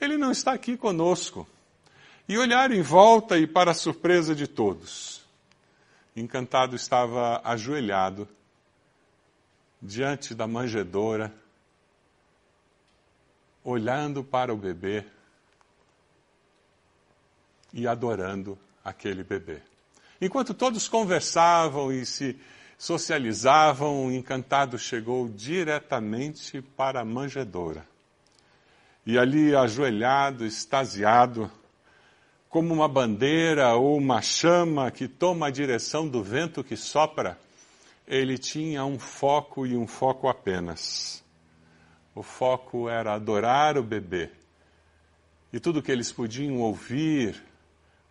Ele 0.03 0.19
não 0.19 0.33
está 0.33 0.53
aqui 0.53 0.77
conosco 0.77 1.47
e 2.29 2.37
olharam 2.37 2.75
em 2.75 2.83
volta 2.83 3.39
e, 3.39 3.47
para 3.47 3.71
a 3.71 3.75
surpresa 3.75 4.35
de 4.35 4.49
todos, 4.49 5.23
Encantado 6.17 6.75
estava 6.75 7.41
ajoelhado 7.45 8.29
diante 9.81 10.35
da 10.35 10.45
manjedoura, 10.45 11.33
olhando 13.63 14.25
para 14.25 14.53
o 14.53 14.57
bebê 14.57 15.05
e 17.73 17.87
adorando 17.87 18.59
aquele 18.85 19.23
bebê. 19.23 19.63
Enquanto 20.21 20.53
todos 20.53 20.89
conversavam 20.89 21.93
e 21.93 22.05
se 22.05 22.37
socializavam, 22.77 24.07
o 24.07 24.11
encantado 24.11 24.77
chegou 24.81 25.29
diretamente 25.29 26.61
para 26.61 27.03
a 27.03 27.05
manjedoura. 27.05 27.92
E 29.05 29.19
ali, 29.19 29.55
ajoelhado, 29.55 30.47
extasiado, 30.47 31.51
como 32.49 32.73
uma 32.73 32.87
bandeira 32.87 33.75
ou 33.75 33.97
uma 33.97 34.21
chama 34.21 34.91
que 34.91 35.09
toma 35.09 35.47
a 35.47 35.51
direção 35.51 36.07
do 36.07 36.23
vento 36.23 36.63
que 36.63 36.77
sopra, 36.77 37.39
ele 38.07 38.37
tinha 38.37 38.85
um 38.85 38.99
foco 38.99 39.67
e 39.67 39.77
um 39.77 39.87
foco 39.87 40.29
apenas. 40.29 41.25
O 42.15 42.23
foco 42.23 42.89
era 42.89 43.15
adorar 43.15 43.79
o 43.79 43.83
bebê. 43.83 44.31
E 45.53 45.59
tudo 45.59 45.83
que 45.83 45.91
eles 45.91 46.13
podiam 46.13 46.61
ouvir, 46.61 47.43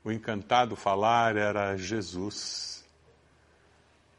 o 0.03 0.11
encantado 0.11 0.75
falar, 0.75 1.37
era 1.37 1.77
Jesus. 1.77 2.83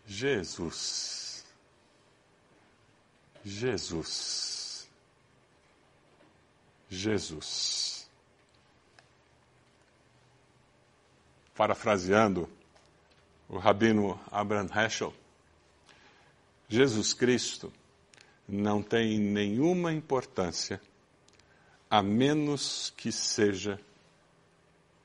Jesus. 0.06 1.44
Jesus. 3.44 4.51
Jesus. 6.94 7.92
parafraseando 11.54 12.48
o 13.48 13.58
rabino 13.58 14.18
Abraham 14.30 14.68
Heschel, 14.74 15.14
Jesus 16.68 17.12
Cristo 17.12 17.72
não 18.48 18.82
tem 18.82 19.18
nenhuma 19.18 19.92
importância 19.92 20.80
a 21.88 22.02
menos 22.02 22.92
que 22.96 23.12
seja 23.12 23.78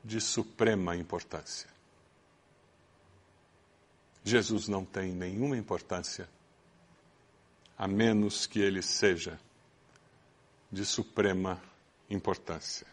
de 0.02 0.20
suprema 0.20 0.96
importância. 0.96 1.68
Jesus 4.24 4.68
não 4.68 4.84
tem 4.84 5.12
nenhuma 5.12 5.56
importância 5.56 6.28
a 7.76 7.86
menos 7.86 8.46
que 8.46 8.58
ele 8.58 8.82
seja 8.82 9.38
de 10.72 10.84
suprema 10.84 11.62
importância. 12.08 12.86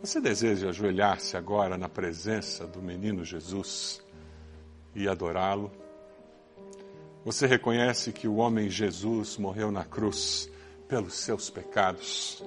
Você 0.00 0.20
deseja 0.20 0.70
ajoelhar-se 0.70 1.36
agora 1.36 1.76
na 1.76 1.88
presença 1.88 2.66
do 2.66 2.80
menino 2.80 3.24
Jesus 3.24 4.02
e 4.94 5.06
adorá-lo? 5.06 5.70
Você 7.22 7.46
reconhece 7.46 8.12
que 8.12 8.26
o 8.26 8.36
homem 8.36 8.70
Jesus 8.70 9.36
morreu 9.36 9.70
na 9.70 9.84
cruz 9.84 10.50
pelos 10.88 11.14
seus 11.14 11.50
pecados? 11.50 12.42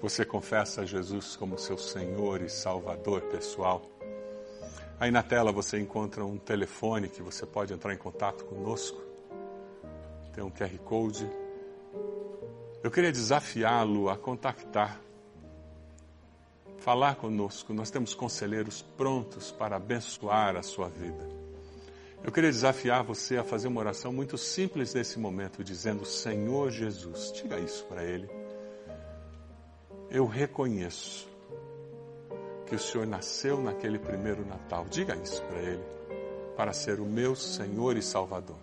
Você 0.00 0.24
confessa 0.24 0.82
a 0.82 0.86
Jesus 0.86 1.36
como 1.36 1.58
seu 1.58 1.76
Senhor 1.76 2.40
e 2.40 2.48
Salvador 2.48 3.20
pessoal? 3.22 3.82
Aí 4.98 5.10
na 5.10 5.22
tela 5.22 5.52
você 5.52 5.78
encontra 5.78 6.24
um 6.24 6.38
telefone 6.38 7.08
que 7.08 7.20
você 7.20 7.44
pode 7.44 7.74
entrar 7.74 7.92
em 7.92 7.98
contato 7.98 8.44
conosco. 8.44 9.02
Tem 10.32 10.42
um 10.42 10.50
QR 10.50 10.78
Code. 10.78 11.43
Eu 12.84 12.90
queria 12.90 13.10
desafiá-lo 13.10 14.10
a 14.10 14.16
contactar, 14.18 15.00
falar 16.80 17.14
conosco. 17.14 17.72
Nós 17.72 17.90
temos 17.90 18.12
conselheiros 18.12 18.82
prontos 18.82 19.50
para 19.50 19.76
abençoar 19.76 20.54
a 20.54 20.62
sua 20.62 20.90
vida. 20.90 21.26
Eu 22.22 22.30
queria 22.30 22.50
desafiar 22.50 23.02
você 23.02 23.38
a 23.38 23.42
fazer 23.42 23.68
uma 23.68 23.80
oração 23.80 24.12
muito 24.12 24.36
simples 24.36 24.92
nesse 24.92 25.18
momento, 25.18 25.64
dizendo: 25.64 26.04
Senhor 26.04 26.70
Jesus, 26.70 27.32
diga 27.32 27.58
isso 27.58 27.86
para 27.86 28.04
Ele. 28.04 28.28
Eu 30.10 30.26
reconheço 30.26 31.26
que 32.66 32.74
o 32.74 32.78
Senhor 32.78 33.06
nasceu 33.06 33.62
naquele 33.62 33.98
primeiro 33.98 34.44
Natal. 34.44 34.84
Diga 34.90 35.16
isso 35.16 35.40
para 35.44 35.58
Ele, 35.58 35.84
para 36.54 36.74
ser 36.74 37.00
o 37.00 37.06
meu 37.06 37.34
Senhor 37.34 37.96
e 37.96 38.02
Salvador. 38.02 38.60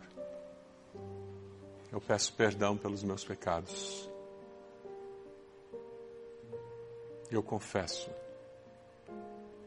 Eu 1.92 2.00
peço 2.00 2.32
perdão 2.34 2.78
pelos 2.78 3.02
meus 3.02 3.26
pecados. 3.26 4.11
Eu 7.32 7.42
confesso 7.42 8.12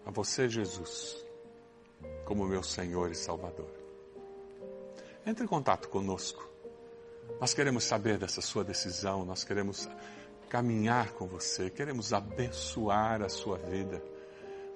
a 0.04 0.10
você, 0.10 0.48
Jesus, 0.48 1.24
como 2.26 2.44
meu 2.46 2.62
Senhor 2.62 3.10
e 3.10 3.14
Salvador. 3.14 3.70
Entre 5.26 5.44
em 5.44 5.46
contato 5.48 5.88
conosco. 5.88 6.46
Nós 7.40 7.54
queremos 7.54 7.84
saber 7.84 8.18
dessa 8.18 8.42
sua 8.42 8.62
decisão, 8.62 9.24
nós 9.24 9.44
queremos 9.44 9.88
caminhar 10.50 11.12
com 11.12 11.26
você, 11.26 11.70
queremos 11.70 12.12
abençoar 12.12 13.22
a 13.22 13.30
sua 13.30 13.56
vida. 13.56 14.02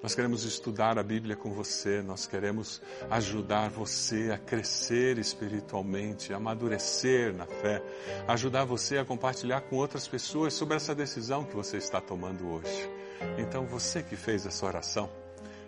Nós 0.01 0.15
queremos 0.15 0.45
estudar 0.45 0.97
a 0.97 1.03
Bíblia 1.03 1.35
com 1.35 1.51
você, 1.51 2.01
nós 2.01 2.25
queremos 2.25 2.81
ajudar 3.09 3.69
você 3.69 4.31
a 4.31 4.37
crescer 4.37 5.17
espiritualmente, 5.17 6.31
a 6.31 6.37
amadurecer 6.37 7.33
na 7.33 7.45
fé, 7.45 7.83
ajudar 8.25 8.63
você 8.63 8.97
a 8.97 9.03
compartilhar 9.03 9.59
com 9.61 9.75
outras 9.75 10.07
pessoas 10.07 10.53
sobre 10.53 10.77
essa 10.77 10.95
decisão 10.95 11.43
que 11.43 11.53
você 11.53 11.75
está 11.75 11.99
tomando 11.99 12.47
hoje. 12.47 12.89
Então, 13.37 13.65
você 13.65 14.01
que 14.01 14.15
fez 14.15 14.45
essa 14.45 14.65
oração, 14.65 15.09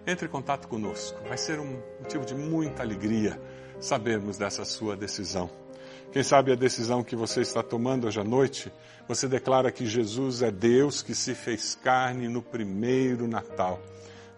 entre 0.07 0.27
em 0.27 0.29
contato 0.29 0.67
conosco. 0.67 1.19
Vai 1.27 1.37
ser 1.37 1.59
um 1.59 1.81
motivo 1.99 2.25
de 2.25 2.33
muita 2.33 2.83
alegria 2.83 3.39
sabermos 3.79 4.37
dessa 4.37 4.63
sua 4.63 4.95
decisão. 4.95 5.49
Quem 6.11 6.23
sabe 6.23 6.51
a 6.51 6.55
decisão 6.55 7.03
que 7.03 7.15
você 7.15 7.41
está 7.41 7.63
tomando 7.63 8.07
hoje 8.07 8.19
à 8.19 8.23
noite, 8.23 8.71
você 9.07 9.27
declara 9.27 9.71
que 9.71 9.85
Jesus 9.85 10.41
é 10.41 10.51
Deus 10.51 11.01
que 11.01 11.15
se 11.15 11.33
fez 11.33 11.75
carne 11.75 12.27
no 12.27 12.41
primeiro 12.41 13.27
Natal. 13.27 13.81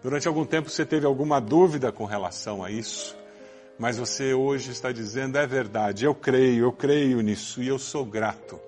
Durante 0.04 0.28
algum 0.28 0.44
tempo 0.44 0.68
você 0.68 0.84
teve 0.84 1.06
alguma 1.06 1.40
dúvida 1.40 1.90
com 1.90 2.04
relação 2.04 2.62
a 2.62 2.70
isso, 2.70 3.16
mas 3.78 3.96
você 3.96 4.34
hoje 4.34 4.70
está 4.70 4.92
dizendo: 4.92 5.38
é 5.38 5.46
verdade, 5.46 6.04
eu 6.04 6.14
creio, 6.14 6.66
eu 6.66 6.72
creio 6.72 7.22
nisso 7.22 7.62
e 7.62 7.68
eu 7.68 7.78
sou 7.78 8.04
grato. 8.04 8.60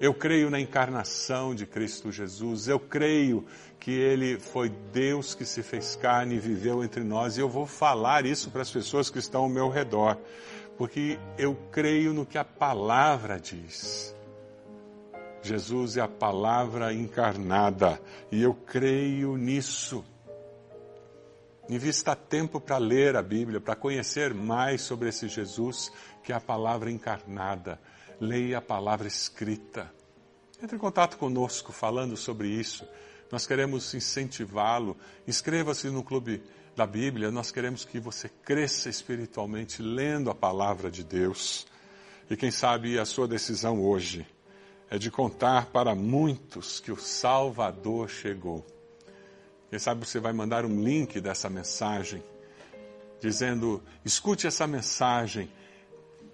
Eu 0.00 0.14
creio 0.14 0.48
na 0.48 0.58
encarnação 0.58 1.54
de 1.54 1.66
Cristo 1.66 2.10
Jesus, 2.10 2.66
eu 2.66 2.80
creio 2.80 3.44
que 3.78 3.90
Ele 3.90 4.38
foi 4.38 4.70
Deus 4.90 5.34
que 5.34 5.44
se 5.44 5.62
fez 5.62 5.96
carne 5.96 6.36
e 6.36 6.40
viveu 6.40 6.82
entre 6.82 7.04
nós, 7.04 7.36
e 7.36 7.42
eu 7.42 7.48
vou 7.48 7.66
falar 7.66 8.24
isso 8.24 8.50
para 8.50 8.62
as 8.62 8.70
pessoas 8.70 9.10
que 9.10 9.18
estão 9.18 9.42
ao 9.42 9.50
meu 9.50 9.68
redor, 9.68 10.16
porque 10.78 11.18
eu 11.36 11.54
creio 11.70 12.14
no 12.14 12.24
que 12.24 12.38
a 12.38 12.44
palavra 12.44 13.38
diz. 13.38 14.16
Jesus 15.42 15.98
é 15.98 16.00
a 16.00 16.08
palavra 16.08 16.94
encarnada, 16.94 18.00
e 18.32 18.42
eu 18.42 18.54
creio 18.54 19.36
nisso. 19.36 20.02
Invista 21.68 22.14
tempo 22.14 22.60
para 22.60 22.76
ler 22.76 23.16
a 23.16 23.22
Bíblia, 23.22 23.58
para 23.58 23.74
conhecer 23.74 24.34
mais 24.34 24.82
sobre 24.82 25.08
esse 25.08 25.28
Jesus 25.28 25.90
que 26.22 26.30
é 26.30 26.34
a 26.34 26.40
palavra 26.40 26.90
encarnada. 26.90 27.80
Leia 28.20 28.58
a 28.58 28.62
palavra 28.62 29.08
escrita. 29.08 29.90
Entre 30.62 30.76
em 30.76 30.78
contato 30.78 31.16
conosco 31.16 31.72
falando 31.72 32.16
sobre 32.18 32.48
isso. 32.48 32.86
Nós 33.32 33.46
queremos 33.46 33.94
incentivá-lo. 33.94 34.94
Inscreva-se 35.26 35.88
no 35.88 36.04
Clube 36.04 36.42
da 36.76 36.86
Bíblia. 36.86 37.30
Nós 37.30 37.50
queremos 37.50 37.84
que 37.84 37.98
você 37.98 38.28
cresça 38.28 38.90
espiritualmente 38.90 39.80
lendo 39.82 40.30
a 40.30 40.34
palavra 40.34 40.90
de 40.90 41.02
Deus. 41.02 41.66
E 42.28 42.36
quem 42.36 42.50
sabe 42.50 42.98
a 42.98 43.06
sua 43.06 43.26
decisão 43.26 43.82
hoje 43.82 44.26
é 44.90 44.98
de 44.98 45.10
contar 45.10 45.66
para 45.66 45.94
muitos 45.94 46.78
que 46.78 46.92
o 46.92 46.96
Salvador 46.96 48.10
chegou 48.10 48.64
quem 49.74 49.78
sabe 49.80 50.06
você 50.06 50.20
vai 50.20 50.32
mandar 50.32 50.64
um 50.64 50.80
link 50.80 51.20
dessa 51.20 51.50
mensagem, 51.50 52.22
dizendo: 53.20 53.82
escute 54.04 54.46
essa 54.46 54.68
mensagem, 54.68 55.50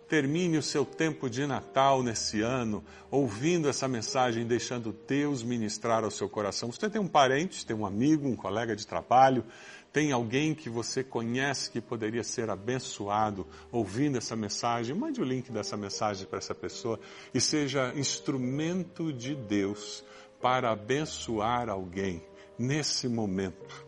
termine 0.07 0.59
o 0.59 0.63
seu 0.63 0.85
tempo 0.85 1.31
de 1.31 1.47
Natal 1.47 2.03
nesse 2.03 2.43
ano, 2.43 2.85
ouvindo 3.11 3.67
essa 3.67 3.89
mensagem, 3.89 4.47
deixando 4.47 4.95
Deus 5.09 5.43
ministrar 5.43 6.05
ao 6.05 6.11
seu 6.11 6.29
coração. 6.29 6.71
Você 6.71 6.91
tem 6.91 7.01
um 7.01 7.09
parente, 7.09 7.65
tem 7.65 7.75
um 7.75 7.87
amigo, 7.87 8.29
um 8.29 8.37
colega 8.37 8.77
de 8.77 8.87
trabalho, 8.87 9.43
tem 9.91 10.13
alguém 10.13 10.55
que 10.55 10.69
você 10.69 11.03
conhece 11.03 11.71
que 11.71 11.81
poderia 11.81 12.23
ser 12.23 12.51
abençoado 12.51 13.47
ouvindo 13.73 14.19
essa 14.19 14.37
mensagem, 14.37 14.95
mande 14.95 15.19
o 15.19 15.25
link 15.25 15.51
dessa 15.51 15.79
mensagem 15.79 16.27
para 16.27 16.37
essa 16.37 16.55
pessoa 16.55 17.01
e 17.33 17.41
seja 17.41 17.91
instrumento 17.97 19.11
de 19.11 19.35
Deus 19.35 20.05
para 20.43 20.73
abençoar 20.73 21.71
alguém 21.71 22.29
nesse 22.61 23.09
momento. 23.09 23.87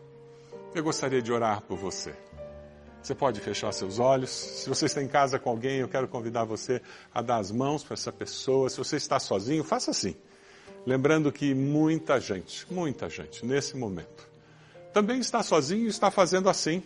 Eu 0.73 0.83
gostaria 0.83 1.21
de 1.21 1.31
orar 1.31 1.61
por 1.61 1.77
você. 1.77 2.15
Você 3.03 3.13
pode 3.13 3.39
fechar 3.39 3.71
seus 3.71 3.99
olhos. 3.99 4.31
Se 4.31 4.67
você 4.67 4.87
está 4.87 4.99
em 5.03 5.07
casa 5.07 5.37
com 5.37 5.51
alguém, 5.51 5.77
eu 5.77 5.87
quero 5.87 6.07
convidar 6.07 6.43
você 6.43 6.81
a 7.13 7.21
dar 7.21 7.37
as 7.37 7.51
mãos 7.51 7.83
para 7.83 7.93
essa 7.93 8.11
pessoa. 8.11 8.67
Se 8.71 8.77
você 8.77 8.95
está 8.95 9.19
sozinho, 9.19 9.63
faça 9.63 9.91
assim. 9.91 10.15
Lembrando 10.87 11.31
que 11.31 11.53
muita 11.53 12.19
gente, 12.19 12.65
muita 12.73 13.07
gente, 13.09 13.45
nesse 13.45 13.77
momento, 13.77 14.27
também 14.91 15.19
está 15.19 15.43
sozinho 15.43 15.85
e 15.85 15.89
está 15.89 16.09
fazendo 16.09 16.49
assim. 16.49 16.81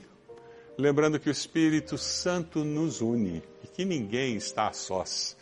Lembrando 0.78 1.18
que 1.22 1.30
o 1.30 1.32
Espírito 1.32 1.98
Santo 1.98 2.66
nos 2.66 3.00
une 3.00 3.42
e 3.64 3.68
que 3.68 3.86
ninguém 3.86 4.36
está 4.36 4.68
a 4.68 4.74
sós, 4.74 5.38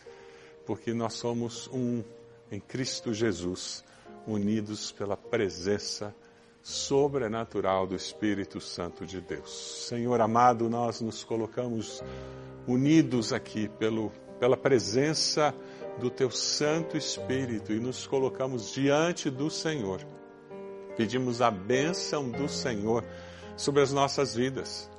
porque 0.64 0.94
nós 0.94 1.14
somos 1.14 1.68
um 1.72 2.04
em 2.52 2.60
Cristo 2.60 3.12
Jesus, 3.12 3.82
unidos 4.26 4.92
pela 4.92 5.16
presença 5.16 6.14
sobrenatural 6.66 7.86
do 7.86 7.94
Espírito 7.94 8.60
Santo 8.60 9.06
de 9.06 9.20
Deus. 9.20 9.86
Senhor 9.86 10.20
amado, 10.20 10.68
nós 10.68 11.00
nos 11.00 11.22
colocamos 11.22 12.02
unidos 12.66 13.32
aqui 13.32 13.68
pelo, 13.68 14.10
pela 14.40 14.56
presença 14.56 15.54
do 16.00 16.10
Teu 16.10 16.28
Santo 16.28 16.96
Espírito 16.96 17.72
e 17.72 17.78
nos 17.78 18.04
colocamos 18.08 18.72
diante 18.72 19.30
do 19.30 19.48
Senhor. 19.48 20.00
Pedimos 20.96 21.40
a 21.40 21.52
bênção 21.52 22.28
do 22.28 22.48
Senhor 22.48 23.04
sobre 23.56 23.82
as 23.82 23.92
nossas 23.92 24.34
vidas. 24.34 24.90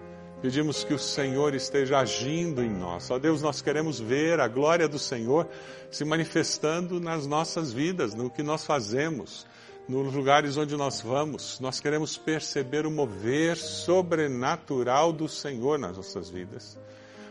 Pedimos 0.41 0.85
que 0.85 0.93
o 0.93 0.99
Senhor 0.99 1.53
esteja 1.53 1.99
agindo 1.99 2.63
em 2.63 2.69
nós. 2.69 3.11
Ó 3.11 3.19
Deus, 3.19 3.41
nós 3.41 3.61
queremos 3.61 3.99
ver 3.99 4.39
a 4.39 4.47
glória 4.47 4.87
do 4.87 4.97
Senhor 4.97 5.49
se 5.91 6.05
manifestando 6.05 6.97
nas 6.97 7.27
nossas 7.27 7.73
vidas, 7.73 8.13
no 8.13 8.29
que 8.29 8.41
nós 8.41 8.63
fazemos, 8.63 9.45
nos 9.87 10.13
lugares 10.13 10.57
onde 10.57 10.75
nós 10.75 10.99
vamos, 10.99 11.59
nós 11.59 11.79
queremos 11.79 12.17
perceber 12.17 12.85
o 12.85 12.91
mover 12.91 13.55
sobrenatural 13.55 15.13
do 15.13 15.29
Senhor 15.29 15.79
nas 15.79 15.95
nossas 15.95 16.29
vidas. 16.29 16.77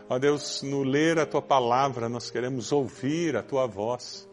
Ó 0.09 0.17
Deus, 0.17 0.63
no 0.63 0.83
ler 0.83 1.19
a 1.19 1.25
tua 1.25 1.41
palavra, 1.41 2.09
nós 2.09 2.31
queremos 2.31 2.71
ouvir 2.71 3.35
a 3.35 3.43
tua 3.43 3.67
voz. 3.67 4.27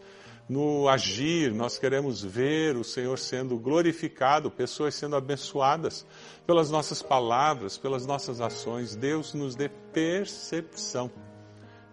no 0.46 0.90
agir, 0.90 1.54
nós 1.54 1.78
queremos 1.78 2.22
ver 2.22 2.76
o 2.76 2.84
Senhor 2.84 3.18
sendo 3.18 3.56
glorificado, 3.58 4.50
pessoas 4.50 4.94
sendo 4.94 5.16
abençoadas 5.16 6.04
pelas 6.46 6.70
nossas 6.70 7.00
palavras, 7.00 7.78
pelas 7.78 8.04
nossas 8.04 8.42
ações. 8.42 8.94
Deus 8.94 9.32
nos 9.32 9.56
dê 9.56 9.70
percepção 9.70 11.10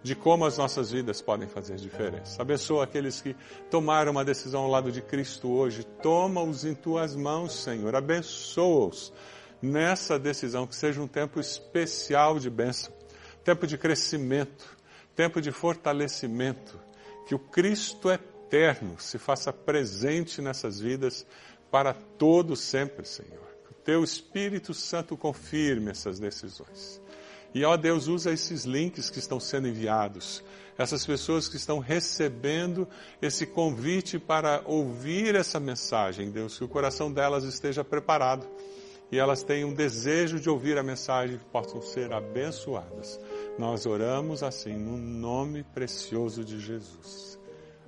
de 0.02 0.14
como 0.14 0.44
as 0.44 0.58
nossas 0.58 0.90
vidas 0.90 1.22
podem 1.22 1.48
fazer 1.48 1.76
diferença. 1.76 2.42
Abençoa 2.42 2.84
aqueles 2.84 3.20
que 3.20 3.36
tomaram 3.70 4.12
uma 4.12 4.24
decisão 4.24 4.62
ao 4.62 4.70
lado 4.70 4.90
de 4.90 5.00
Cristo 5.00 5.48
hoje. 5.48 5.84
Toma-os 5.84 6.64
em 6.64 6.74
tuas 6.74 7.14
mãos, 7.14 7.54
Senhor. 7.54 7.94
Abençoa-os 7.94 9.12
nessa 9.60 10.18
decisão, 10.18 10.66
que 10.66 10.74
seja 10.74 11.00
um 11.00 11.06
tempo 11.06 11.38
especial 11.38 12.38
de 12.38 12.50
bênção, 12.50 12.92
tempo 13.44 13.66
de 13.66 13.78
crescimento, 13.78 14.76
tempo 15.14 15.40
de 15.40 15.52
fortalecimento, 15.52 16.80
que 17.26 17.34
o 17.34 17.38
Cristo 17.38 18.10
eterno 18.10 18.96
se 18.98 19.18
faça 19.18 19.52
presente 19.52 20.42
nessas 20.42 20.80
vidas 20.80 21.24
para 21.70 21.94
todo 21.94 22.56
sempre, 22.56 23.06
Senhor. 23.06 23.46
Que 23.64 23.70
o 23.70 23.74
teu 23.84 24.04
Espírito 24.04 24.74
Santo 24.74 25.16
confirme 25.16 25.90
essas 25.90 26.18
decisões. 26.18 27.01
E 27.54 27.64
ó 27.64 27.76
Deus, 27.76 28.08
usa 28.08 28.32
esses 28.32 28.64
links 28.64 29.10
que 29.10 29.18
estão 29.18 29.38
sendo 29.38 29.68
enviados, 29.68 30.42
essas 30.78 31.04
pessoas 31.04 31.48
que 31.48 31.56
estão 31.56 31.78
recebendo 31.78 32.88
esse 33.20 33.44
convite 33.46 34.18
para 34.18 34.62
ouvir 34.64 35.34
essa 35.34 35.60
mensagem, 35.60 36.30
Deus, 36.30 36.56
que 36.56 36.64
o 36.64 36.68
coração 36.68 37.12
delas 37.12 37.44
esteja 37.44 37.84
preparado 37.84 38.46
e 39.12 39.18
elas 39.18 39.42
tenham 39.42 39.68
um 39.68 39.74
desejo 39.74 40.40
de 40.40 40.48
ouvir 40.48 40.78
a 40.78 40.82
mensagem 40.82 41.36
que 41.36 41.44
possam 41.44 41.82
ser 41.82 42.10
abençoadas. 42.14 43.20
Nós 43.58 43.84
oramos 43.84 44.42
assim 44.42 44.72
no 44.72 44.96
nome 44.96 45.62
precioso 45.62 46.42
de 46.42 46.58
Jesus. 46.58 47.38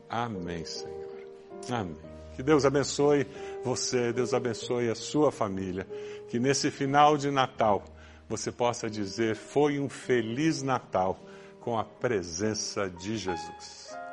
Amém, 0.07 0.67
Senhor. 0.67 1.27
Amém. 1.71 1.97
Que 2.37 2.43
Deus 2.43 2.67
abençoe 2.67 3.27
você, 3.65 4.13
Deus 4.13 4.35
abençoe 4.35 4.91
a 4.91 4.95
sua 4.95 5.33
família. 5.33 5.87
Que 6.29 6.39
nesse 6.39 6.71
final 6.71 7.17
de 7.17 7.31
Natal 7.31 7.83
você 8.29 8.51
possa 8.51 8.89
dizer: 8.89 9.37
Foi 9.37 9.79
um 9.79 9.89
feliz 9.89 10.63
Natal 10.63 11.19
com 11.61 11.79
a 11.79 11.85
presença 11.85 12.89
de 12.89 13.17
Jesus. 13.17 14.04